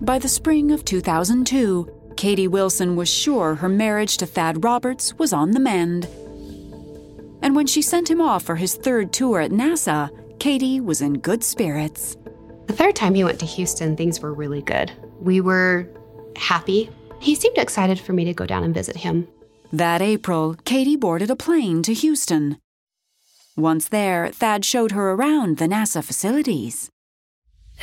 By 0.00 0.18
the 0.18 0.28
spring 0.28 0.72
of 0.72 0.84
2002, 0.84 2.14
Kaydee 2.14 2.48
Wilson 2.48 2.96
was 2.96 3.08
sure 3.08 3.54
her 3.54 3.68
marriage 3.68 4.16
to 4.16 4.26
Thad 4.26 4.64
Roberts 4.64 5.14
was 5.18 5.32
on 5.32 5.52
the 5.52 5.60
mend. 5.60 6.06
And 7.42 7.54
when 7.54 7.66
she 7.66 7.80
sent 7.80 8.10
him 8.10 8.20
off 8.20 8.42
for 8.42 8.56
his 8.56 8.74
third 8.74 9.12
tour 9.12 9.40
at 9.40 9.50
NASA, 9.50 10.10
Kaydee 10.38 10.80
was 10.80 11.00
in 11.00 11.20
good 11.20 11.44
spirits. 11.44 12.16
The 12.66 12.72
third 12.72 12.96
time 12.96 13.14
he 13.14 13.24
went 13.24 13.40
to 13.40 13.46
Houston, 13.46 13.96
things 13.96 14.20
were 14.20 14.32
really 14.32 14.62
good. 14.62 14.90
We 15.20 15.40
were 15.40 15.86
happy. 16.34 16.90
He 17.20 17.34
seemed 17.34 17.58
excited 17.58 18.00
for 18.00 18.12
me 18.12 18.24
to 18.24 18.34
go 18.34 18.46
down 18.46 18.64
and 18.64 18.74
visit 18.74 18.96
him. 18.96 19.28
That 19.72 20.02
April, 20.02 20.56
Kaydee 20.64 20.98
boarded 20.98 21.30
a 21.30 21.36
plane 21.36 21.82
to 21.82 21.94
Houston. 21.94 22.58
Once 23.56 23.88
there, 23.88 24.30
Thad 24.32 24.64
showed 24.64 24.92
her 24.92 25.12
around 25.12 25.58
the 25.58 25.66
NASA 25.66 26.02
facilities. 26.02 26.90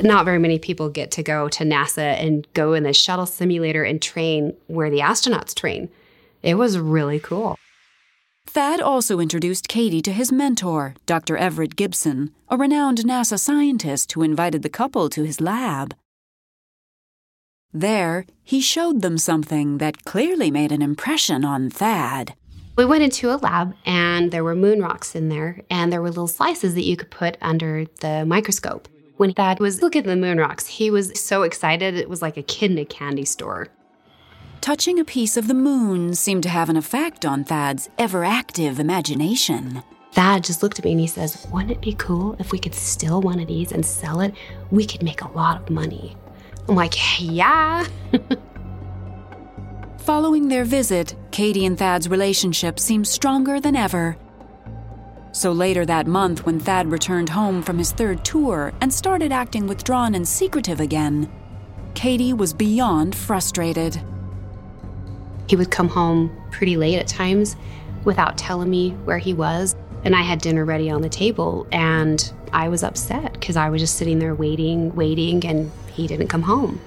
Not 0.02 0.26
very 0.26 0.40
many 0.40 0.60
people 0.60 0.90
get 0.90 1.12
to 1.12 1.24
go 1.24 1.50
to 1.50 1.64
NASA 1.64 2.20
and 2.22 2.48
go 2.54 2.74
in 2.74 2.84
the 2.84 2.94
shuttle 2.94 3.26
simulator 3.26 3.84
and 3.84 4.02
train 4.02 4.56
where 4.68 4.90
the 4.90 5.00
astronauts 5.00 5.56
train. 5.56 5.90
It 6.44 6.56
was 6.56 6.78
really 6.78 7.20
cool. 7.20 7.58
Thad 8.46 8.80
also 8.80 9.20
introduced 9.20 9.68
Kaydee 9.68 10.04
to 10.04 10.12
his 10.12 10.32
mentor, 10.32 10.96
Dr. 11.06 11.38
Everett 11.38 11.76
Gibson, 11.76 12.32
a 12.50 12.58
renowned 12.58 13.00
NASA 13.00 13.40
scientist 13.40 14.12
who 14.14 14.24
invited 14.24 14.64
the 14.64 14.70
couple 14.70 15.10
to 15.10 15.24
his 15.24 15.42
lab. 15.42 15.94
There, 17.74 18.26
he 18.44 18.62
showed 18.62 19.02
them 19.02 19.18
something 19.18 19.78
that 19.78 20.06
clearly 20.06 20.50
made 20.50 20.72
an 20.72 20.82
impression 20.82 21.44
on 21.44 21.70
Thad. 21.70 22.34
We 22.78 22.86
went 22.86 23.04
into 23.04 23.32
a 23.32 23.38
lab 23.38 23.74
and 23.86 24.32
there 24.32 24.44
were 24.44 24.56
moon 24.56 24.82
rocks 24.82 25.16
in 25.16 25.30
there, 25.30 25.62
and 25.70 25.92
there 25.92 26.02
were 26.02 26.10
little 26.10 26.28
slices 26.28 26.76
that 26.76 26.86
you 26.86 26.96
could 26.96 27.10
put 27.10 27.38
under 27.42 27.86
the 28.02 28.26
microscope. 28.26 28.88
When 29.18 29.34
Thad 29.34 29.60
was 29.60 29.82
looking 29.82 30.02
at 30.02 30.06
the 30.06 30.16
moon 30.16 30.38
rocks, 30.38 30.68
he 30.68 30.92
was 30.92 31.20
so 31.20 31.42
excited 31.42 31.96
it 31.96 32.08
was 32.08 32.22
like 32.22 32.38
a 32.38 32.44
kid 32.44 32.72
in 32.72 32.78
a 32.78 32.86
candy 32.86 33.26
store. 33.26 33.70
Touching 34.62 35.00
a 35.00 35.06
piece 35.06 35.38
of 35.38 35.48
the 35.48 35.54
moon 35.54 36.14
seemed 36.14 36.44
to 36.44 36.50
have 36.50 36.70
an 36.70 36.78
effect 36.78 37.26
on 37.26 37.44
Thad's 37.44 37.90
ever 37.98 38.24
active 38.24 38.80
imagination. 38.80 39.82
Thad 40.12 40.44
just 40.44 40.62
looked 40.62 40.78
at 40.78 40.86
me 40.86 40.92
and 40.92 41.00
he 41.00 41.08
says, 41.08 41.48
Wouldn't 41.52 41.72
it 41.72 41.82
be 41.82 41.94
cool 41.94 42.36
if 42.40 42.52
we 42.52 42.60
could 42.60 42.76
steal 42.76 43.22
one 43.22 43.40
of 43.40 43.48
these 43.48 43.72
and 43.72 43.86
sell 43.86 44.20
it? 44.22 44.36
We 44.72 44.86
could 44.86 45.04
make 45.04 45.22
a 45.22 45.32
lot 45.32 45.62
of 45.62 45.70
money. 45.70 46.16
I'm 46.68 46.76
like, 46.76 46.96
Yeah. 47.20 47.86
Following 50.00 50.48
their 50.48 50.64
visit, 50.64 51.16
Kaydee 51.32 51.66
and 51.66 51.78
Thad's 51.78 52.08
relationship 52.10 52.80
seemed 52.80 53.08
stronger 53.08 53.60
than 53.60 53.76
ever. 53.76 54.18
So 55.34 55.52
later 55.52 55.86
that 55.86 56.08
month, 56.08 56.46
when 56.46 56.60
Thad 56.60 56.88
returned 56.88 57.30
home 57.30 57.62
from 57.62 57.78
his 57.78 57.92
third 57.92 58.24
tour 58.26 58.74
and 58.82 58.92
started 58.92 59.32
acting 59.32 59.68
withdrawn 59.68 60.16
and 60.16 60.28
secretive 60.28 60.80
again, 60.80 61.30
Kaydee 61.94 62.36
was 62.36 62.54
beyond 62.54 63.16
frustrated. 63.16 64.02
He 65.48 65.56
would 65.56 65.72
come 65.72 65.90
home 65.90 66.36
pretty 66.52 66.78
late 66.78 66.98
at 66.98 67.08
times 67.08 67.56
without 68.04 68.38
telling 68.38 68.70
me 68.70 68.92
where 69.04 69.18
he 69.18 69.34
was. 69.34 69.76
And 70.04 70.16
I 70.16 70.22
had 70.22 70.40
dinner 70.42 70.64
ready 70.64 70.90
on 70.90 71.02
the 71.02 71.10
table, 71.10 71.68
and 71.72 72.32
I 72.54 72.70
was 72.70 72.84
upset 72.84 73.34
because 73.34 73.58
I 73.58 73.70
was 73.70 73.82
just 73.82 73.96
sitting 73.98 74.20
there 74.20 74.36
waiting, 74.36 74.96
waiting, 74.96 75.46
and 75.46 75.72
he 75.98 76.08
didn't 76.08 76.28
come 76.28 76.44
home. 76.44 76.80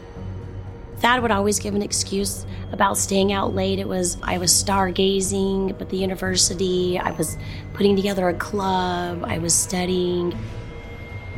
Thad 0.99 1.23
would 1.23 1.31
always 1.31 1.59
give 1.59 1.75
an 1.75 1.83
excuse 1.83 2.45
about 2.73 2.99
staying 2.99 3.33
out 3.33 3.55
late. 3.55 3.79
It 3.79 3.89
was 3.89 4.19
I 4.23 4.39
was 4.39 4.53
stargazing 4.53 5.71
at 5.81 5.89
the 5.89 5.97
university, 5.97 6.99
I 6.99 7.11
was 7.13 7.37
putting 7.75 7.97
together 7.97 8.29
a 8.29 8.35
club, 8.35 9.25
I 9.25 9.39
was 9.39 9.55
studying. 9.55 10.39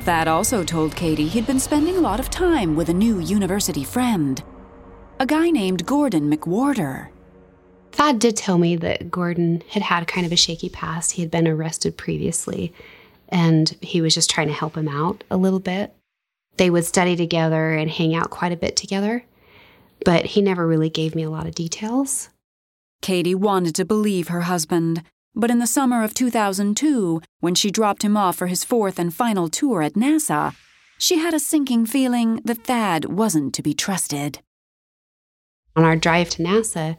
Thad 0.01 0.27
also 0.27 0.65
told 0.65 0.97
Kaydee 0.97 1.29
he'd 1.29 1.47
been 1.47 1.61
spending 1.61 1.97
a 1.97 2.01
lot 2.01 2.19
of 2.19 2.29
time 2.29 2.75
with 2.75 2.89
a 2.89 2.95
new 2.95 3.21
university 3.21 3.85
friend, 3.85 4.43
a 5.21 5.27
guy 5.27 5.51
named 5.51 5.87
Gordon 5.87 6.29
McWhorter. 6.31 7.09
Thad 7.93 8.19
did 8.19 8.37
tell 8.37 8.59
me 8.59 8.75
that 8.77 9.11
Gordon 9.11 9.63
had 9.69 9.83
had 9.83 10.09
kind 10.09 10.27
of 10.27 10.33
a 10.33 10.37
shaky 10.37 10.71
past. 10.71 11.13
He 11.13 11.23
had 11.23 11.31
been 11.31 11.47
arrested 11.47 11.97
previously, 11.97 12.73
and 13.29 13.77
he 13.81 14.01
was 14.01 14.15
just 14.15 14.29
trying 14.29 14.49
to 14.49 14.53
help 14.53 14.77
him 14.77 14.89
out 14.89 15.23
a 15.31 15.37
little 15.37 15.61
bit. 15.61 15.95
They 16.57 16.71
would 16.71 16.85
study 16.85 17.17
together 17.17 17.73
and 17.73 17.91
hang 17.91 18.15
out 18.15 18.31
quite 18.31 18.53
a 18.53 18.57
bit 18.57 18.77
together 18.77 19.25
but 20.05 20.27
he 20.27 20.43
never 20.43 20.67
really 20.67 20.91
gave 20.91 21.15
me 21.15 21.23
a 21.23 21.31
lot 21.31 21.47
of 21.47 21.55
details. 21.55 22.29
Kaydee 23.03 23.35
wanted 23.35 23.75
to 23.77 23.85
believe 23.85 24.29
her 24.29 24.43
husband, 24.43 25.03
but 25.35 25.51
in 25.51 25.59
the 25.59 25.67
summer 25.67 26.05
of 26.05 26.15
2002, 26.15 27.21
when 27.41 27.55
she 27.55 27.71
dropped 27.71 28.03
him 28.03 28.17
off 28.17 28.37
for 28.37 28.47
his 28.47 28.65
fourth 28.65 28.99
and 28.99 29.15
final 29.15 29.49
tour 29.49 29.83
at 29.83 29.95
NASA, 29.95 30.55
she 30.99 31.19
had 31.19 31.35
a 31.35 31.41
sinking 31.41 31.87
feeling 31.87 32.41
that 32.45 32.65
Thad 32.65 33.07
wasn't 33.07 33.55
to 33.55 33.63
be 33.63 33.75
trusted. 33.75 34.41
On 35.75 35.85
our 35.85 35.97
drive 35.97 36.29
to 36.31 36.43
NASA, 36.43 36.97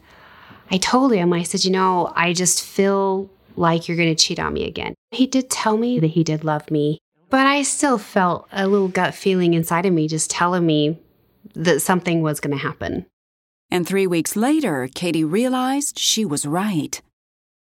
I 0.70 0.78
told 0.78 1.12
him, 1.12 1.32
I 1.32 1.42
said, 1.42 1.64
you 1.64 1.70
know, 1.70 2.12
I 2.14 2.32
just 2.32 2.62
feel 2.62 3.30
like 3.56 3.86
you're 3.86 3.96
going 3.96 4.14
to 4.14 4.22
cheat 4.22 4.40
on 4.40 4.52
me 4.52 4.66
again. 4.66 4.94
He 5.12 5.26
did 5.26 5.48
tell 5.48 5.76
me 5.76 6.00
that 6.00 6.08
he 6.08 6.24
did 6.24 6.44
love 6.44 6.70
me, 6.70 6.98
but 7.34 7.48
I 7.48 7.62
still 7.62 7.98
felt 7.98 8.46
a 8.52 8.68
little 8.68 8.86
gut 8.86 9.12
feeling 9.12 9.54
inside 9.54 9.86
of 9.86 9.92
me 9.92 10.06
just 10.06 10.30
telling 10.30 10.64
me 10.64 11.00
that 11.54 11.82
something 11.82 12.22
was 12.22 12.38
going 12.38 12.56
to 12.56 12.62
happen. 12.62 13.06
And 13.72 13.84
three 13.84 14.06
weeks 14.06 14.36
later, 14.36 14.86
Kaydee 14.94 15.28
realized 15.28 15.98
she 15.98 16.24
was 16.24 16.46
right. 16.46 17.02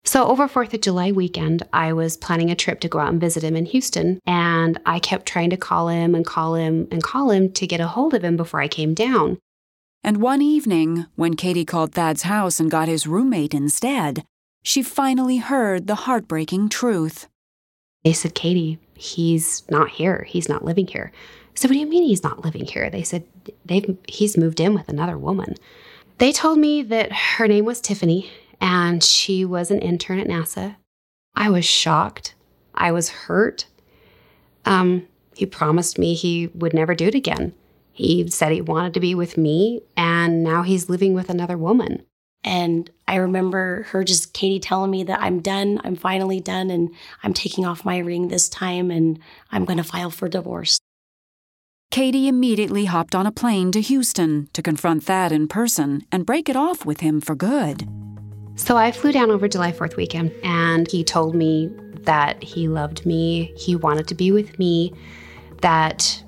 So, 0.05 0.27
over 0.27 0.49
4th 0.49 0.75
of 0.75 0.81
July 0.81 1.13
weekend, 1.13 1.63
I 1.73 1.93
was 1.93 2.17
planning 2.17 2.51
a 2.51 2.57
trip 2.57 2.81
to 2.81 2.89
go 2.89 2.99
out 2.99 3.13
and 3.13 3.21
visit 3.21 3.45
him 3.45 3.55
in 3.55 3.67
Houston. 3.67 4.19
And 4.27 4.81
I 4.87 4.99
kept 4.99 5.25
trying 5.25 5.51
to 5.51 5.57
call 5.57 5.87
him 5.89 6.17
and 6.17 6.27
call 6.27 6.57
him 6.57 6.89
and 6.91 7.01
call 7.01 7.31
him 7.31 7.53
to 7.53 7.65
get 7.65 7.79
a 7.79 7.87
hold 7.87 8.13
of 8.13 8.25
him 8.25 8.37
before 8.37 8.61
I 8.61 8.67
came 8.67 8.93
down. 8.93 9.39
And 10.03 10.17
one 10.17 10.43
evening, 10.43 11.07
when 11.15 11.37
Kaydee 11.37 11.65
called 11.65 11.93
Thad's 11.93 12.23
house 12.23 12.59
and 12.59 12.73
got 12.73 12.89
his 12.89 13.07
roommate 13.07 13.55
instead, 13.55 14.25
she 14.65 14.83
finally 14.83 15.37
heard 15.37 15.87
the 15.87 16.07
heartbreaking 16.07 16.71
truth. 16.71 17.29
They 18.05 18.13
said, 18.13 18.35
Kaydee, 18.35 18.79
he's 18.95 19.65
not 19.71 19.91
here. 19.91 20.25
He's 20.29 20.49
not 20.49 20.65
living 20.65 20.87
here. 20.87 21.11
I 21.15 21.51
said, 21.55 21.71
What 21.71 21.75
do 21.75 21.81
you 21.81 21.87
mean 21.87 22.05
he's 22.05 22.23
not 22.23 22.45
living 22.45 22.65
here? 22.65 22.91
They 22.91 23.03
said, 23.03 23.25
they've, 23.65 23.97
He's 24.07 24.37
moved 24.37 24.61
in 24.61 24.75
with 24.75 24.89
another 24.89 25.19
woman. 25.19 25.55
They 26.19 26.33
told 26.33 26.59
me 26.59 26.83
that 26.83 27.13
her 27.13 27.49
name 27.49 27.65
was 27.65 27.81
Tiffany 27.81 28.31
and 28.61 29.03
she 29.03 29.45
was 29.45 29.71
an 29.71 29.81
intern 29.81 30.21
at 30.21 30.29
NASA. 30.29 30.77
I 31.35 31.51
was 31.51 31.65
shocked. 31.65 32.35
I 32.75 32.93
was 32.93 33.09
hurt. 33.09 33.67
Um, 34.65 35.07
he 35.37 35.47
promised 35.47 35.99
me 35.99 36.15
he 36.15 36.49
would 36.49 36.75
never 36.75 36.95
do 36.95 37.07
it 37.07 37.15
again. 37.15 37.55
He 37.93 38.29
said 38.29 38.53
he 38.53 38.61
wanted 38.61 38.95
to 38.95 39.01
be 39.01 39.15
with 39.15 39.37
me, 39.37 39.83
and 39.97 40.43
now 40.43 40.63
he's 40.63 40.89
living 40.89 41.15
with 41.15 41.31
another 41.31 41.57
woman. 41.57 42.05
And 42.45 42.91
I 43.09 43.17
remember 43.17 43.85
her 43.85 44.05
just, 44.05 44.35
Kaydee, 44.35 44.61
telling 44.63 44.91
me 44.91 45.03
that 45.05 45.21
I'm 45.21 45.41
done. 45.41 45.81
I'm 45.83 45.97
finally 45.97 46.41
done, 46.41 46.71
and 46.71 46.91
I'm 47.23 47.33
taking 47.33 47.65
off 47.65 47.85
my 47.85 47.99
ring 47.99 48.29
this 48.29 48.49
time, 48.49 48.91
and 48.91 49.19
I'm 49.51 49.65
going 49.65 49.79
to 49.79 49.85
file 49.85 50.11
for 50.11 50.29
divorce. 50.29 50.79
Kaydee 51.91 52.27
immediately 52.27 52.85
hopped 52.87 53.15
on 53.15 53.27
a 53.27 53.33
plane 53.33 53.73
to 53.73 53.81
Houston 53.81 54.49
to 54.53 54.63
confront 54.63 55.05
Thad 55.05 55.33
in 55.33 55.49
person 55.49 56.05
and 56.13 56.27
break 56.27 56.49
it 56.49 56.57
off 56.57 56.85
with 56.85 57.01
him 57.01 57.21
for 57.21 57.35
good. 57.35 57.89
So 58.57 58.77
I 58.77 58.93
flew 58.93 59.13
down 59.13 59.31
over 59.31 59.49
July 59.49 59.73
4th 59.73 59.97
weekend, 59.97 60.33
and 60.43 60.91
he 60.91 61.03
told 61.03 61.35
me 61.35 61.71
that 62.03 62.43
he 62.43 62.69
loved 62.69 63.07
me, 63.07 63.53
he 63.57 63.75
wanted 63.75 64.07
to 64.09 64.15
be 64.15 64.33
with 64.33 64.59
me, 64.59 64.93
that 65.63 66.23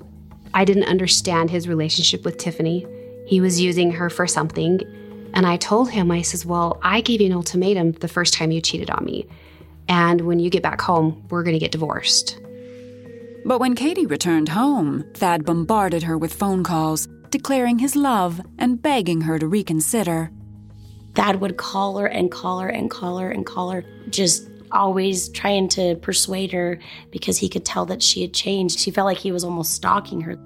I 0.53 0.65
didn't 0.65 0.85
understand 0.85 1.51
his 1.51 1.67
relationship 1.67 2.25
with 2.25 2.37
Tiffany. 2.37 2.87
He 3.27 3.39
was 3.39 3.61
using 3.61 3.91
her 3.91 4.09
for 4.09 4.25
something. 4.25 4.79
And 5.33 5.45
I 5.45 5.57
told 5.57 5.89
him, 5.89 6.11
I 6.11 6.21
says, 6.21 6.45
Well, 6.45 6.79
I 6.83 7.01
gave 7.01 7.21
you 7.21 7.27
an 7.27 7.33
ultimatum 7.33 7.93
the 7.93 8.07
first 8.07 8.33
time 8.33 8.51
you 8.51 8.61
cheated 8.61 8.89
on 8.89 9.05
me. 9.05 9.27
And 9.87 10.21
when 10.21 10.39
you 10.39 10.49
get 10.49 10.63
back 10.63 10.81
home, 10.81 11.25
we're 11.29 11.43
going 11.43 11.55
to 11.55 11.59
get 11.59 11.71
divorced. 11.71 12.39
But 13.45 13.59
when 13.59 13.75
Kaydee 13.75 14.09
returned 14.09 14.49
home, 14.49 15.05
Thad 15.13 15.45
bombarded 15.45 16.03
her 16.03 16.17
with 16.17 16.33
phone 16.33 16.63
calls, 16.63 17.07
declaring 17.29 17.79
his 17.79 17.95
love 17.95 18.41
and 18.57 18.81
begging 18.81 19.21
her 19.21 19.39
to 19.39 19.47
reconsider. 19.47 20.31
Thad 21.15 21.39
would 21.39 21.57
call 21.57 21.97
her 21.97 22.07
and 22.07 22.29
call 22.29 22.59
her 22.59 22.67
and 22.67 22.91
call 22.91 23.17
her 23.19 23.31
and 23.31 23.45
call 23.45 23.71
her, 23.71 23.85
just 24.09 24.49
always 24.71 25.29
trying 25.29 25.69
to 25.69 25.95
persuade 25.95 26.51
her 26.51 26.79
because 27.11 27.37
he 27.37 27.49
could 27.49 27.65
tell 27.65 27.85
that 27.85 28.03
she 28.03 28.21
had 28.21 28.33
changed. 28.33 28.79
She 28.79 28.91
felt 28.91 29.05
like 29.05 29.17
he 29.17 29.31
was 29.31 29.43
almost 29.43 29.73
stalking 29.73 30.21
her. 30.21 30.37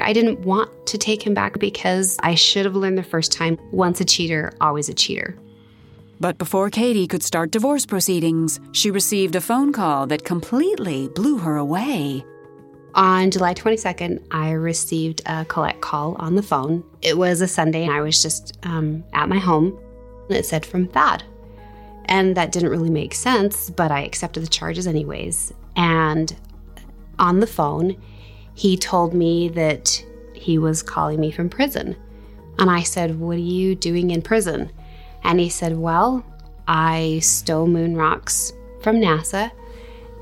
I 0.00 0.12
didn't 0.12 0.40
want 0.40 0.86
to 0.86 0.98
take 0.98 1.22
him 1.22 1.34
back 1.34 1.58
because 1.58 2.18
I 2.22 2.34
should 2.34 2.64
have 2.64 2.76
learned 2.76 2.98
the 2.98 3.02
first 3.02 3.32
time 3.32 3.58
once 3.72 4.00
a 4.00 4.04
cheater, 4.04 4.52
always 4.60 4.88
a 4.88 4.94
cheater. 4.94 5.36
But 6.20 6.36
before 6.36 6.68
Kaydee 6.70 7.08
could 7.08 7.22
start 7.22 7.50
divorce 7.50 7.86
proceedings, 7.86 8.60
she 8.72 8.90
received 8.90 9.34
a 9.36 9.40
phone 9.40 9.72
call 9.72 10.06
that 10.08 10.24
completely 10.24 11.08
blew 11.08 11.38
her 11.38 11.56
away. 11.56 12.24
On 12.94 13.30
July 13.30 13.54
22nd, 13.54 14.22
I 14.30 14.50
received 14.50 15.22
a 15.24 15.44
collect 15.46 15.80
call 15.80 16.16
on 16.18 16.34
the 16.34 16.42
phone. 16.42 16.84
It 17.00 17.16
was 17.16 17.40
a 17.40 17.48
Sunday, 17.48 17.84
and 17.84 17.92
I 17.92 18.00
was 18.00 18.20
just 18.20 18.58
um, 18.64 19.04
at 19.14 19.28
my 19.28 19.38
home. 19.38 19.78
And 20.28 20.36
it 20.36 20.44
said 20.44 20.66
from 20.66 20.88
Thad. 20.88 21.22
And 22.06 22.36
that 22.36 22.52
didn't 22.52 22.70
really 22.70 22.90
make 22.90 23.14
sense, 23.14 23.70
but 23.70 23.90
I 23.90 24.02
accepted 24.02 24.42
the 24.42 24.48
charges 24.48 24.86
anyways. 24.86 25.54
And 25.76 26.36
on 27.18 27.40
the 27.40 27.46
phone, 27.46 27.96
he 28.60 28.76
told 28.76 29.14
me 29.14 29.48
that 29.48 30.04
he 30.34 30.58
was 30.58 30.82
calling 30.82 31.18
me 31.18 31.30
from 31.30 31.48
prison. 31.48 31.96
And 32.58 32.70
I 32.70 32.82
said, 32.82 33.18
What 33.18 33.36
are 33.36 33.48
you 33.56 33.74
doing 33.74 34.10
in 34.10 34.20
prison? 34.20 34.70
And 35.24 35.40
he 35.40 35.48
said, 35.48 35.78
Well, 35.78 36.22
I 36.68 37.20
stole 37.22 37.66
moon 37.66 37.96
rocks 37.96 38.52
from 38.82 38.96
NASA 38.96 39.50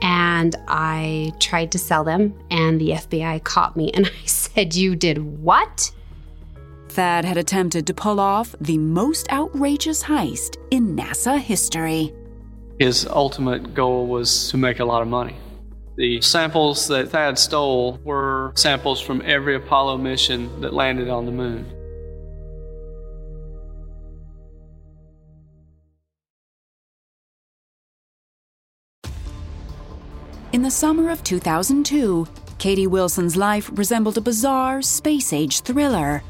and 0.03 0.55
I 0.69 1.33
tried 1.41 1.73
to 1.73 1.81
sell 1.81 2.05
them, 2.05 2.33
and 2.49 2.81
the 2.81 2.91
FBI 2.91 3.43
caught 3.43 3.77
me. 3.77 3.91
And 3.97 4.07
I 4.07 4.27
said, 4.27 4.77
You 4.77 4.95
did 4.95 5.19
what? 5.43 5.91
Thad 6.91 7.25
had 7.25 7.39
attempted 7.39 7.89
to 7.89 7.93
pull 7.93 8.21
off 8.21 8.55
the 8.61 8.79
most 8.79 9.33
outrageous 9.33 10.05
heist 10.05 10.59
in 10.71 10.95
NASA 10.95 11.41
history. 11.41 12.15
His 12.79 13.05
ultimate 13.05 13.75
goal 13.75 14.07
was 14.07 14.49
to 14.51 14.57
make 14.57 14.79
a 14.79 14.85
lot 14.85 15.03
of 15.03 15.09
money. 15.09 15.35
The 15.99 16.21
samples 16.21 16.87
that 16.87 17.09
Thad 17.09 17.41
stole 17.41 17.99
were 18.05 18.53
samples 18.55 19.01
from 19.01 19.21
every 19.25 19.57
Apollo 19.57 19.99
mission 19.99 20.61
that 20.61 20.73
landed 20.73 21.09
on 21.09 21.27
the 21.27 21.33
moon. 21.33 21.67
In 30.53 30.63
the 30.63 30.71
summer 30.71 31.11
of 31.11 31.25
2002, 31.25 32.29
Kaydee 32.61 32.87
Wilson's 32.87 33.37
life 33.37 33.69
resembled 33.75 34.17
a 34.17 34.21
bizarre 34.21 34.81
space 34.83 35.33
age 35.33 35.63
thriller. 35.63 36.23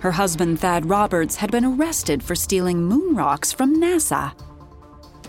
Her 0.00 0.10
husband, 0.10 0.60
Thad 0.60 0.84
Roberts, 0.84 1.36
had 1.36 1.50
been 1.50 1.64
arrested 1.64 2.22
for 2.22 2.34
stealing 2.34 2.84
moon 2.84 3.16
rocks 3.16 3.50
from 3.50 3.80
NASA. 3.80 4.38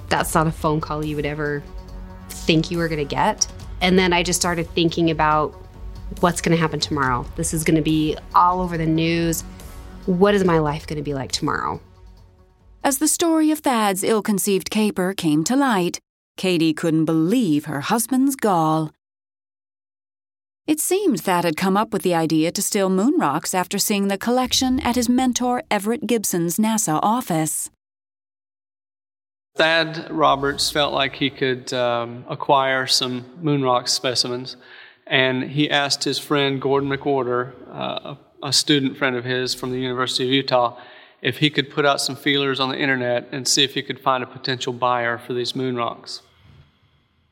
That's 0.10 0.36
not 0.36 0.48
a 0.48 0.52
phone 0.52 0.82
call 0.82 1.06
you 1.06 1.16
would 1.16 1.26
ever 1.26 1.64
think 2.32 2.72
you 2.72 2.78
were 2.78 2.88
going 2.88 3.00
to 3.00 3.06
get. 3.06 3.48
And 3.82 3.98
then 3.98 4.14
I 4.14 4.24
just 4.24 4.40
started 4.40 4.70
thinking 4.70 5.10
about 5.10 5.52
what's 6.20 6.42
going 6.42 6.56
to 6.56 6.62
happen 6.62 6.80
tomorrow. 6.80 7.26
This 7.36 7.54
is 7.54 7.64
going 7.64 7.76
to 7.76 7.82
be 7.82 8.18
all 8.34 8.62
over 8.62 8.78
the 8.78 8.86
news. 8.86 9.42
What 10.06 10.34
is 10.34 10.44
my 10.44 10.60
life 10.60 10.88
going 10.88 10.98
to 10.98 11.04
be 11.04 11.14
like 11.14 11.32
tomorrow? 11.32 11.80
As 12.84 12.98
the 12.98 13.08
story 13.08 13.52
of 13.52 13.60
Thad's 13.60 14.04
ill 14.04 14.22
conceived 14.22 14.70
caper 14.70 15.14
came 15.14 15.44
to 15.46 15.56
light, 15.56 16.00
Kaydee 16.38 16.76
couldn't 16.76 17.06
believe 17.06 17.66
her 17.66 17.82
husband's 17.82 18.36
gall. 18.36 18.92
It 20.66 20.80
seemed 20.80 21.22
Thad 21.22 21.46
had 21.46 21.58
come 21.58 21.76
up 21.76 21.92
with 21.92 22.04
the 22.04 22.14
idea 22.14 22.52
to 22.52 22.62
steal 22.62 22.90
moon 22.90 23.16
rocks 23.20 23.54
after 23.54 23.78
seeing 23.80 24.08
the 24.08 24.18
collection 24.18 24.80
at 24.82 24.96
his 24.96 25.10
mentor 25.10 25.64
Everett 25.70 26.06
Gibson's 26.06 26.58
NASA 26.58 27.00
office. 27.02 27.70
Thad 29.56 30.10
Roberts 30.10 30.72
felt 30.72 30.94
like 30.94 31.16
he 31.16 31.30
could 31.30 31.74
um, 31.74 32.24
acquire 32.30 32.88
some 32.88 33.26
moon 33.42 33.62
rock 33.62 33.88
specimens, 33.88 34.56
and 35.06 35.44
he 35.44 35.70
asked 35.70 36.04
his 36.04 36.18
friend 36.18 36.62
Gordon 36.62 36.90
McWhorter, 36.90 37.54
uh, 37.72 38.16
a 38.42 38.54
student 38.54 38.98
friend 38.98 39.16
of 39.16 39.26
his 39.26 39.54
from 39.54 39.72
the 39.72 39.80
University 39.80 40.24
of 40.26 40.32
Utah, 40.32 40.78
if 41.22 41.40
he 41.40 41.50
could 41.50 41.70
put 41.70 41.86
out 41.86 42.00
some 42.00 42.16
feelers 42.16 42.60
on 42.60 42.70
the 42.70 42.78
internet 42.78 43.28
and 43.32 43.48
see 43.48 43.64
if 43.64 43.74
he 43.74 43.82
could 43.82 44.00
find 44.00 44.24
a 44.24 44.28
potential 44.28 44.72
buyer 44.72 45.18
for 45.18 45.34
these 45.34 45.56
moon 45.56 45.76
rocks. 45.76 46.22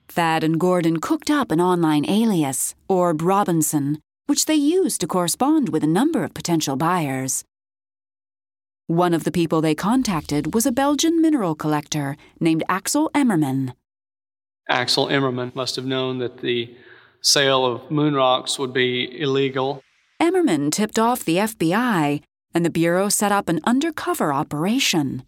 Thad 0.09 0.43
and 0.43 0.59
Gordon 0.59 0.99
cooked 0.99 1.29
up 1.29 1.51
an 1.51 1.61
online 1.61 2.09
alias, 2.09 2.75
Orb 2.89 3.21
Robinson, 3.21 3.99
which 4.25 4.45
they 4.45 4.55
used 4.55 4.99
to 5.01 5.07
correspond 5.07 5.69
with 5.69 5.83
a 5.83 5.87
number 5.87 6.23
of 6.23 6.33
potential 6.33 6.75
buyers. 6.75 7.43
One 8.87 9.13
of 9.13 9.25
the 9.25 9.33
people 9.33 9.59
they 9.59 9.75
contacted 9.75 10.53
was 10.53 10.65
a 10.65 10.71
Belgian 10.71 11.21
mineral 11.21 11.55
collector 11.55 12.15
named 12.39 12.63
Axel 12.69 13.11
Emmermann. 13.13 13.73
Axel 14.69 15.09
Emmermann 15.09 15.51
must 15.53 15.75
have 15.75 15.85
known 15.85 16.19
that 16.19 16.37
the 16.37 16.73
sale 17.19 17.65
of 17.65 17.91
moon 17.91 18.13
rocks 18.13 18.57
would 18.57 18.71
be 18.71 19.19
illegal. 19.19 19.83
Emmermann 20.21 20.71
tipped 20.71 20.97
off 20.97 21.25
the 21.25 21.35
FBI, 21.35 22.21
and 22.53 22.63
the 22.63 22.69
Bureau 22.69 23.09
set 23.09 23.29
up 23.33 23.49
an 23.49 23.59
undercover 23.65 24.31
operation. 24.31 25.23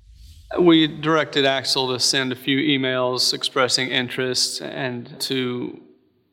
We 0.58 0.88
directed 0.88 1.44
Axel 1.44 1.92
to 1.92 2.00
send 2.00 2.32
a 2.32 2.38
few 2.38 2.60
emails 2.60 3.34
expressing 3.34 3.90
interest 3.90 4.62
and 4.62 5.20
to 5.20 5.82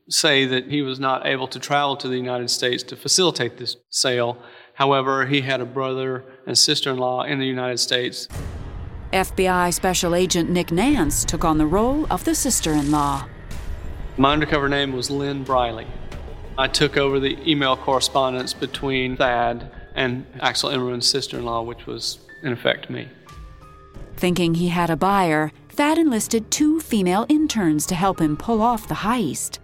say 0.09 0.47
that 0.47 0.71
he 0.71 0.81
was 0.81 1.01
not 1.01 1.27
able 1.27 1.49
to 1.49 1.59
travel 1.59 1.97
to 1.97 2.07
the 2.07 2.17
United 2.17 2.51
States 2.51 2.85
to 2.85 2.95
facilitate 2.95 3.57
this 3.57 3.77
sale. 3.91 4.39
However, 4.77 5.25
he 5.27 5.41
had 5.41 5.63
a 5.63 5.65
brother 5.65 6.23
and 6.47 6.57
sister 6.57 6.91
in 6.91 6.99
law 6.99 7.23
in 7.23 7.39
the 7.39 7.47
United 7.47 7.79
States. 7.79 8.29
FBI 9.11 9.73
Special 9.73 10.15
Agent 10.15 10.51
Nick 10.51 10.71
Nance 10.71 11.25
took 11.25 11.45
on 11.47 11.57
the 11.57 11.67
role 11.67 12.07
of 12.11 12.25
the 12.25 12.35
sister 12.35 12.73
in 12.73 12.91
law. 12.91 13.27
My 14.19 14.35
undercover 14.35 14.69
name 14.69 14.93
was 14.93 15.11
Lynn 15.11 15.45
Briley. 15.45 15.87
I 16.59 16.69
took 16.69 16.99
over 16.99 17.19
the 17.19 17.39
email 17.51 17.77
correspondence 17.77 18.53
between 18.53 19.17
Thad 19.17 19.71
and 19.95 20.27
Axel 20.41 20.71
Emmermann's 20.71 21.09
sister 21.09 21.39
in 21.39 21.47
law, 21.47 21.63
which 21.63 21.87
was, 21.87 22.19
in 22.43 22.53
effect, 22.53 22.91
me. 22.91 23.09
Thinking 24.17 24.55
he 24.55 24.69
had 24.69 24.91
a 24.91 24.97
buyer, 24.97 25.53
Thad 25.71 25.97
enlisted 25.97 26.51
two 26.51 26.81
female 26.81 27.25
interns 27.31 27.87
to 27.87 27.95
help 27.95 28.21
him 28.21 28.37
pull 28.37 28.61
off 28.61 28.89
the 28.89 28.95
heist. 28.95 29.59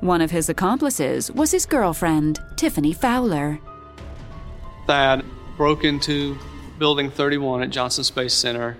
One 0.00 0.20
of 0.20 0.30
his 0.30 0.50
accomplices 0.50 1.30
was 1.32 1.52
his 1.52 1.64
girlfriend, 1.64 2.38
Tiffany 2.56 2.92
Fowler. 2.92 3.60
Thad 4.86 5.24
broke 5.56 5.84
into 5.84 6.38
Building 6.78 7.10
31 7.10 7.62
at 7.62 7.70
Johnson 7.70 8.04
Space 8.04 8.34
Center, 8.34 8.76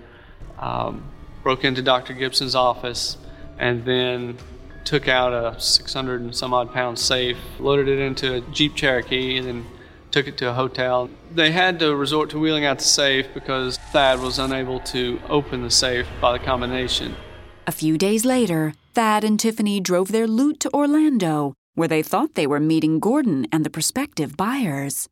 um, 0.59 1.03
broke 1.43 1.63
into 1.63 1.81
Dr. 1.81 2.13
Gibson's 2.13 2.55
office, 2.55 3.17
and 3.57 3.83
then 3.85 4.37
took 4.85 5.07
out 5.07 5.33
a 5.33 5.59
600 5.59 6.21
and 6.21 6.35
some 6.35 6.53
odd 6.53 6.71
pound 6.71 6.97
safe, 6.97 7.37
loaded 7.59 7.87
it 7.87 7.99
into 7.99 8.35
a 8.35 8.41
Jeep 8.51 8.75
Cherokee, 8.75 9.37
and 9.37 9.47
then 9.47 9.65
took 10.11 10.27
it 10.27 10.37
to 10.37 10.49
a 10.49 10.53
hotel. 10.53 11.09
They 11.33 11.51
had 11.51 11.79
to 11.79 11.95
resort 11.95 12.29
to 12.29 12.39
wheeling 12.39 12.65
out 12.65 12.77
the 12.79 12.85
safe 12.85 13.27
because 13.33 13.77
Thad 13.91 14.21
was 14.21 14.39
unable 14.39 14.79
to 14.81 15.19
open 15.27 15.61
the 15.61 15.71
safe 15.71 16.07
by 16.21 16.31
the 16.31 16.39
combination. 16.39 17.15
A 17.65 17.71
few 17.71 17.97
days 17.97 18.23
later, 18.23 18.73
Thad 18.93 19.23
and 19.23 19.39
Tiffany 19.39 19.81
drove 19.81 20.11
their 20.11 20.27
loot 20.27 20.59
to 20.61 20.73
Orlando, 20.73 21.53
where 21.75 21.89
they 21.89 22.01
thought 22.01 22.35
they 22.35 22.47
were 22.47 22.61
meeting 22.61 22.99
Gordon 22.99 23.45
and 23.51 23.65
the 23.65 23.69
prospective 23.69 24.37
buyers. 24.37 25.07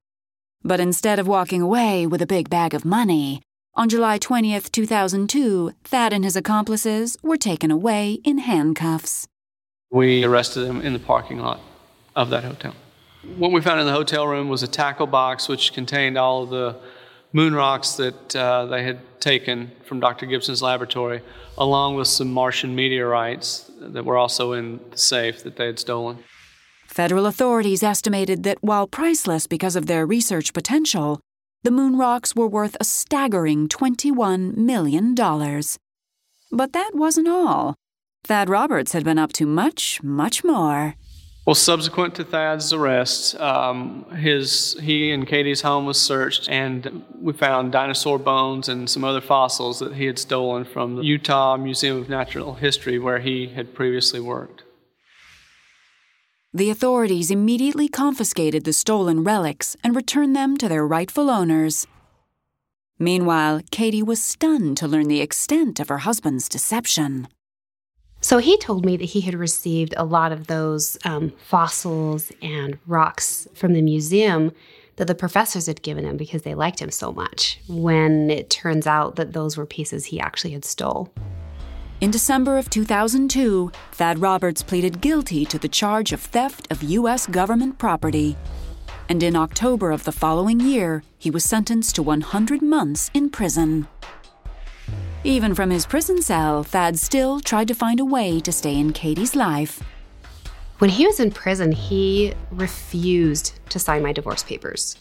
But 0.66 0.80
instead 0.80 1.20
of 1.20 1.28
walking 1.28 1.62
away 1.62 2.08
with 2.08 2.24
a 2.24 2.26
big 2.26 2.50
bag 2.50 2.74
of 2.74 2.84
money, 2.84 3.44
on 3.76 3.88
July 3.88 4.18
20th, 4.18 4.72
2002, 4.72 5.74
Thad 5.84 6.12
and 6.12 6.24
his 6.24 6.36
accomplices 6.36 7.16
were 7.22 7.38
taken 7.38 7.70
away 7.70 8.14
in 8.24 8.40
handcuffs. 8.40 9.28
We 9.92 10.24
arrested 10.24 10.62
them 10.62 10.82
in 10.82 10.94
the 10.94 11.00
parking 11.00 11.38
lot 11.38 11.60
of 12.16 12.32
that 12.32 12.44
hotel. 12.44 12.74
What 13.38 13.52
we 13.52 13.62
found 13.62 13.80
in 13.80 13.86
the 13.86 13.92
hotel 13.92 14.28
room 14.28 14.50
was 14.50 14.64
a 14.64 14.68
tackle 14.68 15.06
box 15.06 15.48
which 15.48 15.72
contained 15.72 16.18
all 16.18 16.42
of 16.42 16.50
the 16.50 16.78
moon 17.32 17.54
rocks 17.54 17.92
that 17.98 18.36
uh, 18.36 18.66
they 18.66 18.82
had 18.82 19.00
taken 19.20 19.72
from 19.86 20.00
Dr. 20.00 20.26
Gibson's 20.26 20.64
laboratory, 20.64 21.22
along 21.60 21.94
with 21.94 22.08
some 22.08 22.34
Martian 22.34 22.76
meteorites 22.76 23.70
that 23.80 24.04
were 24.04 24.18
also 24.18 24.54
in 24.54 24.80
the 24.90 24.98
safe 24.98 25.44
that 25.44 25.58
they 25.58 25.68
had 25.68 25.78
stolen. 25.78 26.24
Federal 26.96 27.26
authorities 27.26 27.84
estimated 27.84 28.44
that 28.44 28.64
while 28.64 28.88
priceless 28.88 29.48
because 29.48 29.76
of 29.76 29.86
their 29.86 30.06
research 30.06 30.54
potential, 30.54 31.20
the 31.62 31.70
moon 31.70 31.98
rocks 31.98 32.34
were 32.34 32.48
worth 32.48 32.78
a 32.80 32.86
staggering 32.86 33.68
$21 33.68 34.56
million. 34.56 35.14
But 35.14 36.72
that 36.72 36.92
wasn't 36.94 37.28
all. 37.28 37.76
Thad 38.24 38.48
Roberts 38.48 38.94
had 38.94 39.04
been 39.04 39.20
up 39.20 39.34
to 39.34 39.46
much, 39.46 40.02
much 40.04 40.46
more. 40.46 40.96
Well, 41.46 41.54
subsequent 41.54 42.16
to 42.16 42.24
Thad's 42.24 42.72
arrest, 42.72 43.38
um, 43.42 44.06
his 44.12 44.78
he 44.82 45.12
and 45.12 45.28
Kaydee's 45.28 45.64
home 45.64 45.86
was 45.86 46.00
searched, 46.00 46.48
and 46.48 47.04
we 47.20 47.34
found 47.34 47.74
dinosaur 47.74 48.18
bones 48.18 48.70
and 48.70 48.90
some 48.90 49.04
other 49.04 49.20
fossils 49.20 49.80
that 49.80 49.96
he 49.96 50.06
had 50.06 50.18
stolen 50.18 50.64
from 50.64 50.96
the 50.96 51.04
Utah 51.04 51.58
Museum 51.58 51.98
of 51.98 52.08
Natural 52.08 52.54
History, 52.54 53.00
where 53.00 53.20
he 53.20 53.48
had 53.48 53.76
previously 53.76 54.22
worked. 54.22 54.65
The 56.56 56.70
authorities 56.70 57.32
immediately 57.32 57.90
confiscated 57.90 58.64
the 58.64 58.72
stolen 58.72 59.26
relics 59.26 59.76
and 59.84 59.94
returned 59.94 60.38
them 60.38 60.56
to 60.56 60.70
their 60.70 60.88
rightful 60.88 61.30
owners. 61.30 61.86
Meanwhile, 62.98 63.60
Kaydee 63.74 64.06
was 64.06 64.24
stunned 64.24 64.78
to 64.78 64.88
learn 64.88 65.10
the 65.10 65.20
extent 65.20 65.82
of 65.82 65.90
her 65.90 65.98
husband's 65.98 66.48
deception. 66.48 67.28
So 68.22 68.38
he 68.38 68.58
told 68.58 68.86
me 68.86 68.96
that 68.96 69.04
he 69.04 69.20
had 69.20 69.34
received 69.34 69.96
a 69.98 70.06
lot 70.06 70.32
of 70.32 70.48
those 70.48 70.98
um, 71.04 71.34
fossils 71.46 72.32
and 72.42 72.80
rocks 72.88 73.50
from 73.54 73.74
the 73.74 73.82
museum 73.82 74.54
that 74.96 75.08
the 75.08 75.14
professors 75.14 75.66
had 75.66 75.82
given 75.82 76.06
him 76.06 76.16
because 76.16 76.44
they 76.44 76.56
liked 76.56 76.80
him 76.80 76.90
so 76.90 77.12
much, 77.12 77.60
when 77.68 78.32
it 78.32 78.50
turns 78.50 78.88
out 78.88 79.18
that 79.18 79.34
those 79.34 79.58
were 79.58 79.66
pieces 79.66 80.06
he 80.06 80.22
actually 80.22 80.52
had 80.52 80.64
stole. 80.64 81.12
In 82.02 82.12
December 82.12 82.58
of 82.58 82.70
2002, 82.70 83.72
Thad 83.94 84.20
Roberts 84.20 84.62
pleaded 84.62 85.00
guilty 85.00 85.46
to 85.46 85.58
the 85.58 85.70
charge 85.70 86.12
of 86.12 86.20
theft 86.20 86.70
of 86.70 86.84
U.S. 86.84 87.26
government 87.26 87.78
property. 87.78 88.36
And 89.08 89.24
in 89.24 89.38
October 89.38 89.92
of 89.92 90.04
the 90.04 90.12
following 90.12 90.60
year, 90.60 91.04
he 91.18 91.32
was 91.32 91.46
sentenced 91.46 91.96
to 91.96 92.04
100 92.04 92.62
months 92.62 93.10
in 93.14 93.30
prison. 93.30 93.88
Even 95.24 95.56
from 95.56 95.70
his 95.70 95.86
prison 95.86 96.22
cell, 96.22 96.64
Thad 96.64 97.00
still 97.00 97.40
tried 97.40 97.70
to 97.70 97.74
find 97.74 98.02
a 98.02 98.06
way 98.06 98.42
to 98.42 98.52
stay 98.52 98.78
in 98.78 98.92
Kaydee's 98.92 99.34
life. 99.34 99.82
When 100.80 100.90
he 100.90 101.08
was 101.08 101.22
in 101.22 101.32
prison, 101.32 101.72
he 101.72 102.34
refused 102.52 103.58
to 103.70 103.80
sign 103.80 104.04
my 104.04 104.12
divorce 104.12 104.44
papers. 104.44 104.98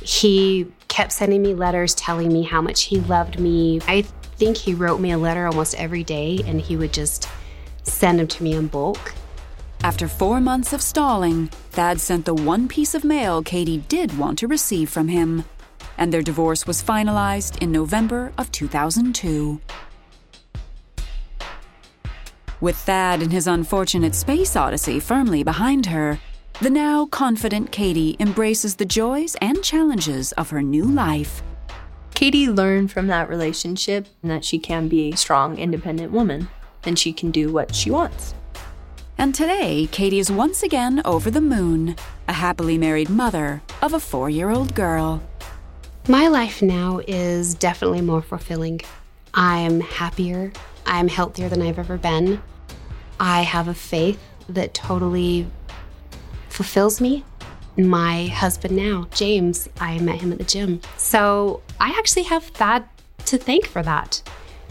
He 0.00 0.70
kept 0.86 1.10
sending 1.10 1.42
me 1.42 1.54
letters 1.54 1.92
telling 1.96 2.32
me 2.32 2.44
how 2.44 2.62
much 2.62 2.84
he 2.84 3.00
loved 3.00 3.40
me. 3.40 3.80
I 3.88 4.04
think 4.40 4.56
he 4.56 4.72
wrote 4.72 5.00
me 5.00 5.10
a 5.10 5.18
letter 5.18 5.46
almost 5.46 5.74
every 5.74 6.02
day 6.02 6.40
and 6.46 6.62
he 6.62 6.74
would 6.74 6.94
just 6.94 7.28
send 7.82 8.18
them 8.18 8.26
to 8.26 8.42
me 8.42 8.54
in 8.54 8.68
bulk. 8.68 9.12
After 9.84 10.08
four 10.08 10.40
months 10.40 10.72
of 10.72 10.80
stalling, 10.80 11.48
Thad 11.72 12.00
sent 12.00 12.24
the 12.24 12.32
one 12.32 12.66
piece 12.66 12.94
of 12.94 13.04
mail 13.04 13.44
Kaydee 13.44 13.86
did 13.86 14.16
want 14.16 14.38
to 14.38 14.48
receive 14.48 14.88
from 14.88 15.08
him 15.08 15.44
and 15.98 16.10
their 16.10 16.22
divorce 16.22 16.66
was 16.66 16.82
finalized 16.82 17.60
in 17.62 17.70
November 17.70 18.32
of 18.38 18.50
2002. 18.50 19.60
With 22.62 22.76
Thad 22.76 23.20
and 23.20 23.32
his 23.32 23.46
unfortunate 23.46 24.14
space 24.14 24.56
odyssey 24.56 25.00
firmly 25.00 25.42
behind 25.42 25.84
her, 25.86 26.18
the 26.62 26.70
now 26.70 27.04
confident 27.04 27.72
Kaydee 27.72 28.18
embraces 28.18 28.76
the 28.76 28.86
joys 28.86 29.36
and 29.42 29.62
challenges 29.62 30.32
of 30.32 30.48
her 30.48 30.62
new 30.62 30.84
life. 30.84 31.42
Kaydee 32.20 32.54
learned 32.54 32.92
from 32.92 33.06
that 33.06 33.30
relationship 33.30 34.06
that 34.22 34.44
she 34.44 34.58
can 34.58 34.88
be 34.88 35.10
a 35.10 35.16
strong, 35.16 35.56
independent 35.56 36.12
woman 36.12 36.50
and 36.84 36.98
she 36.98 37.14
can 37.14 37.30
do 37.30 37.50
what 37.50 37.74
she 37.74 37.90
wants. 37.90 38.34
And 39.16 39.34
today, 39.34 39.88
Kaydee 39.90 40.18
is 40.18 40.30
once 40.30 40.62
again 40.62 41.00
over 41.06 41.30
the 41.30 41.40
moon, 41.40 41.96
a 42.28 42.34
happily 42.34 42.76
married 42.76 43.08
mother 43.08 43.62
of 43.80 43.94
a 43.94 44.00
four 44.00 44.28
year 44.28 44.50
old 44.50 44.74
girl. 44.74 45.22
My 46.08 46.28
life 46.28 46.60
now 46.60 47.00
is 47.08 47.54
definitely 47.54 48.02
more 48.02 48.20
fulfilling. 48.20 48.82
I'm 49.32 49.80
happier. 49.80 50.52
I'm 50.84 51.08
healthier 51.08 51.48
than 51.48 51.62
I've 51.62 51.78
ever 51.78 51.96
been. 51.96 52.42
I 53.18 53.40
have 53.40 53.66
a 53.66 53.72
faith 53.72 54.22
that 54.46 54.74
totally 54.74 55.46
fulfills 56.50 57.00
me. 57.00 57.24
My 57.88 58.26
husband 58.26 58.76
now, 58.76 59.06
James, 59.14 59.68
I 59.80 59.98
met 59.98 60.20
him 60.20 60.32
at 60.32 60.38
the 60.38 60.44
gym. 60.44 60.80
So 60.96 61.62
I 61.80 61.90
actually 61.98 62.24
have 62.24 62.44
Thad 62.44 62.88
to 63.26 63.38
thank 63.38 63.66
for 63.66 63.82
that. 63.82 64.22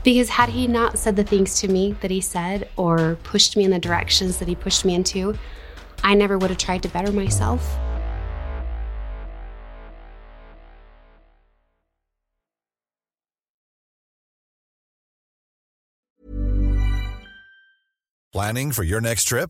Because 0.03 0.29
had 0.29 0.49
he 0.49 0.67
not 0.67 0.97
said 0.97 1.15
the 1.15 1.23
things 1.23 1.59
to 1.61 1.67
me 1.67 1.93
that 2.01 2.11
he 2.11 2.21
said 2.21 2.69
or 2.77 3.17
pushed 3.23 3.57
me 3.57 3.63
in 3.65 3.71
the 3.71 3.79
directions 3.79 4.37
that 4.39 4.47
he 4.47 4.55
pushed 4.55 4.85
me 4.85 4.95
into, 4.95 5.37
I 6.03 6.13
never 6.13 6.37
would 6.37 6.49
have 6.49 6.59
tried 6.59 6.83
to 6.83 6.89
better 6.89 7.11
myself. 7.11 7.77
Planning 18.31 18.71
for 18.71 18.83
your 18.83 19.01
next 19.01 19.25
trip? 19.25 19.49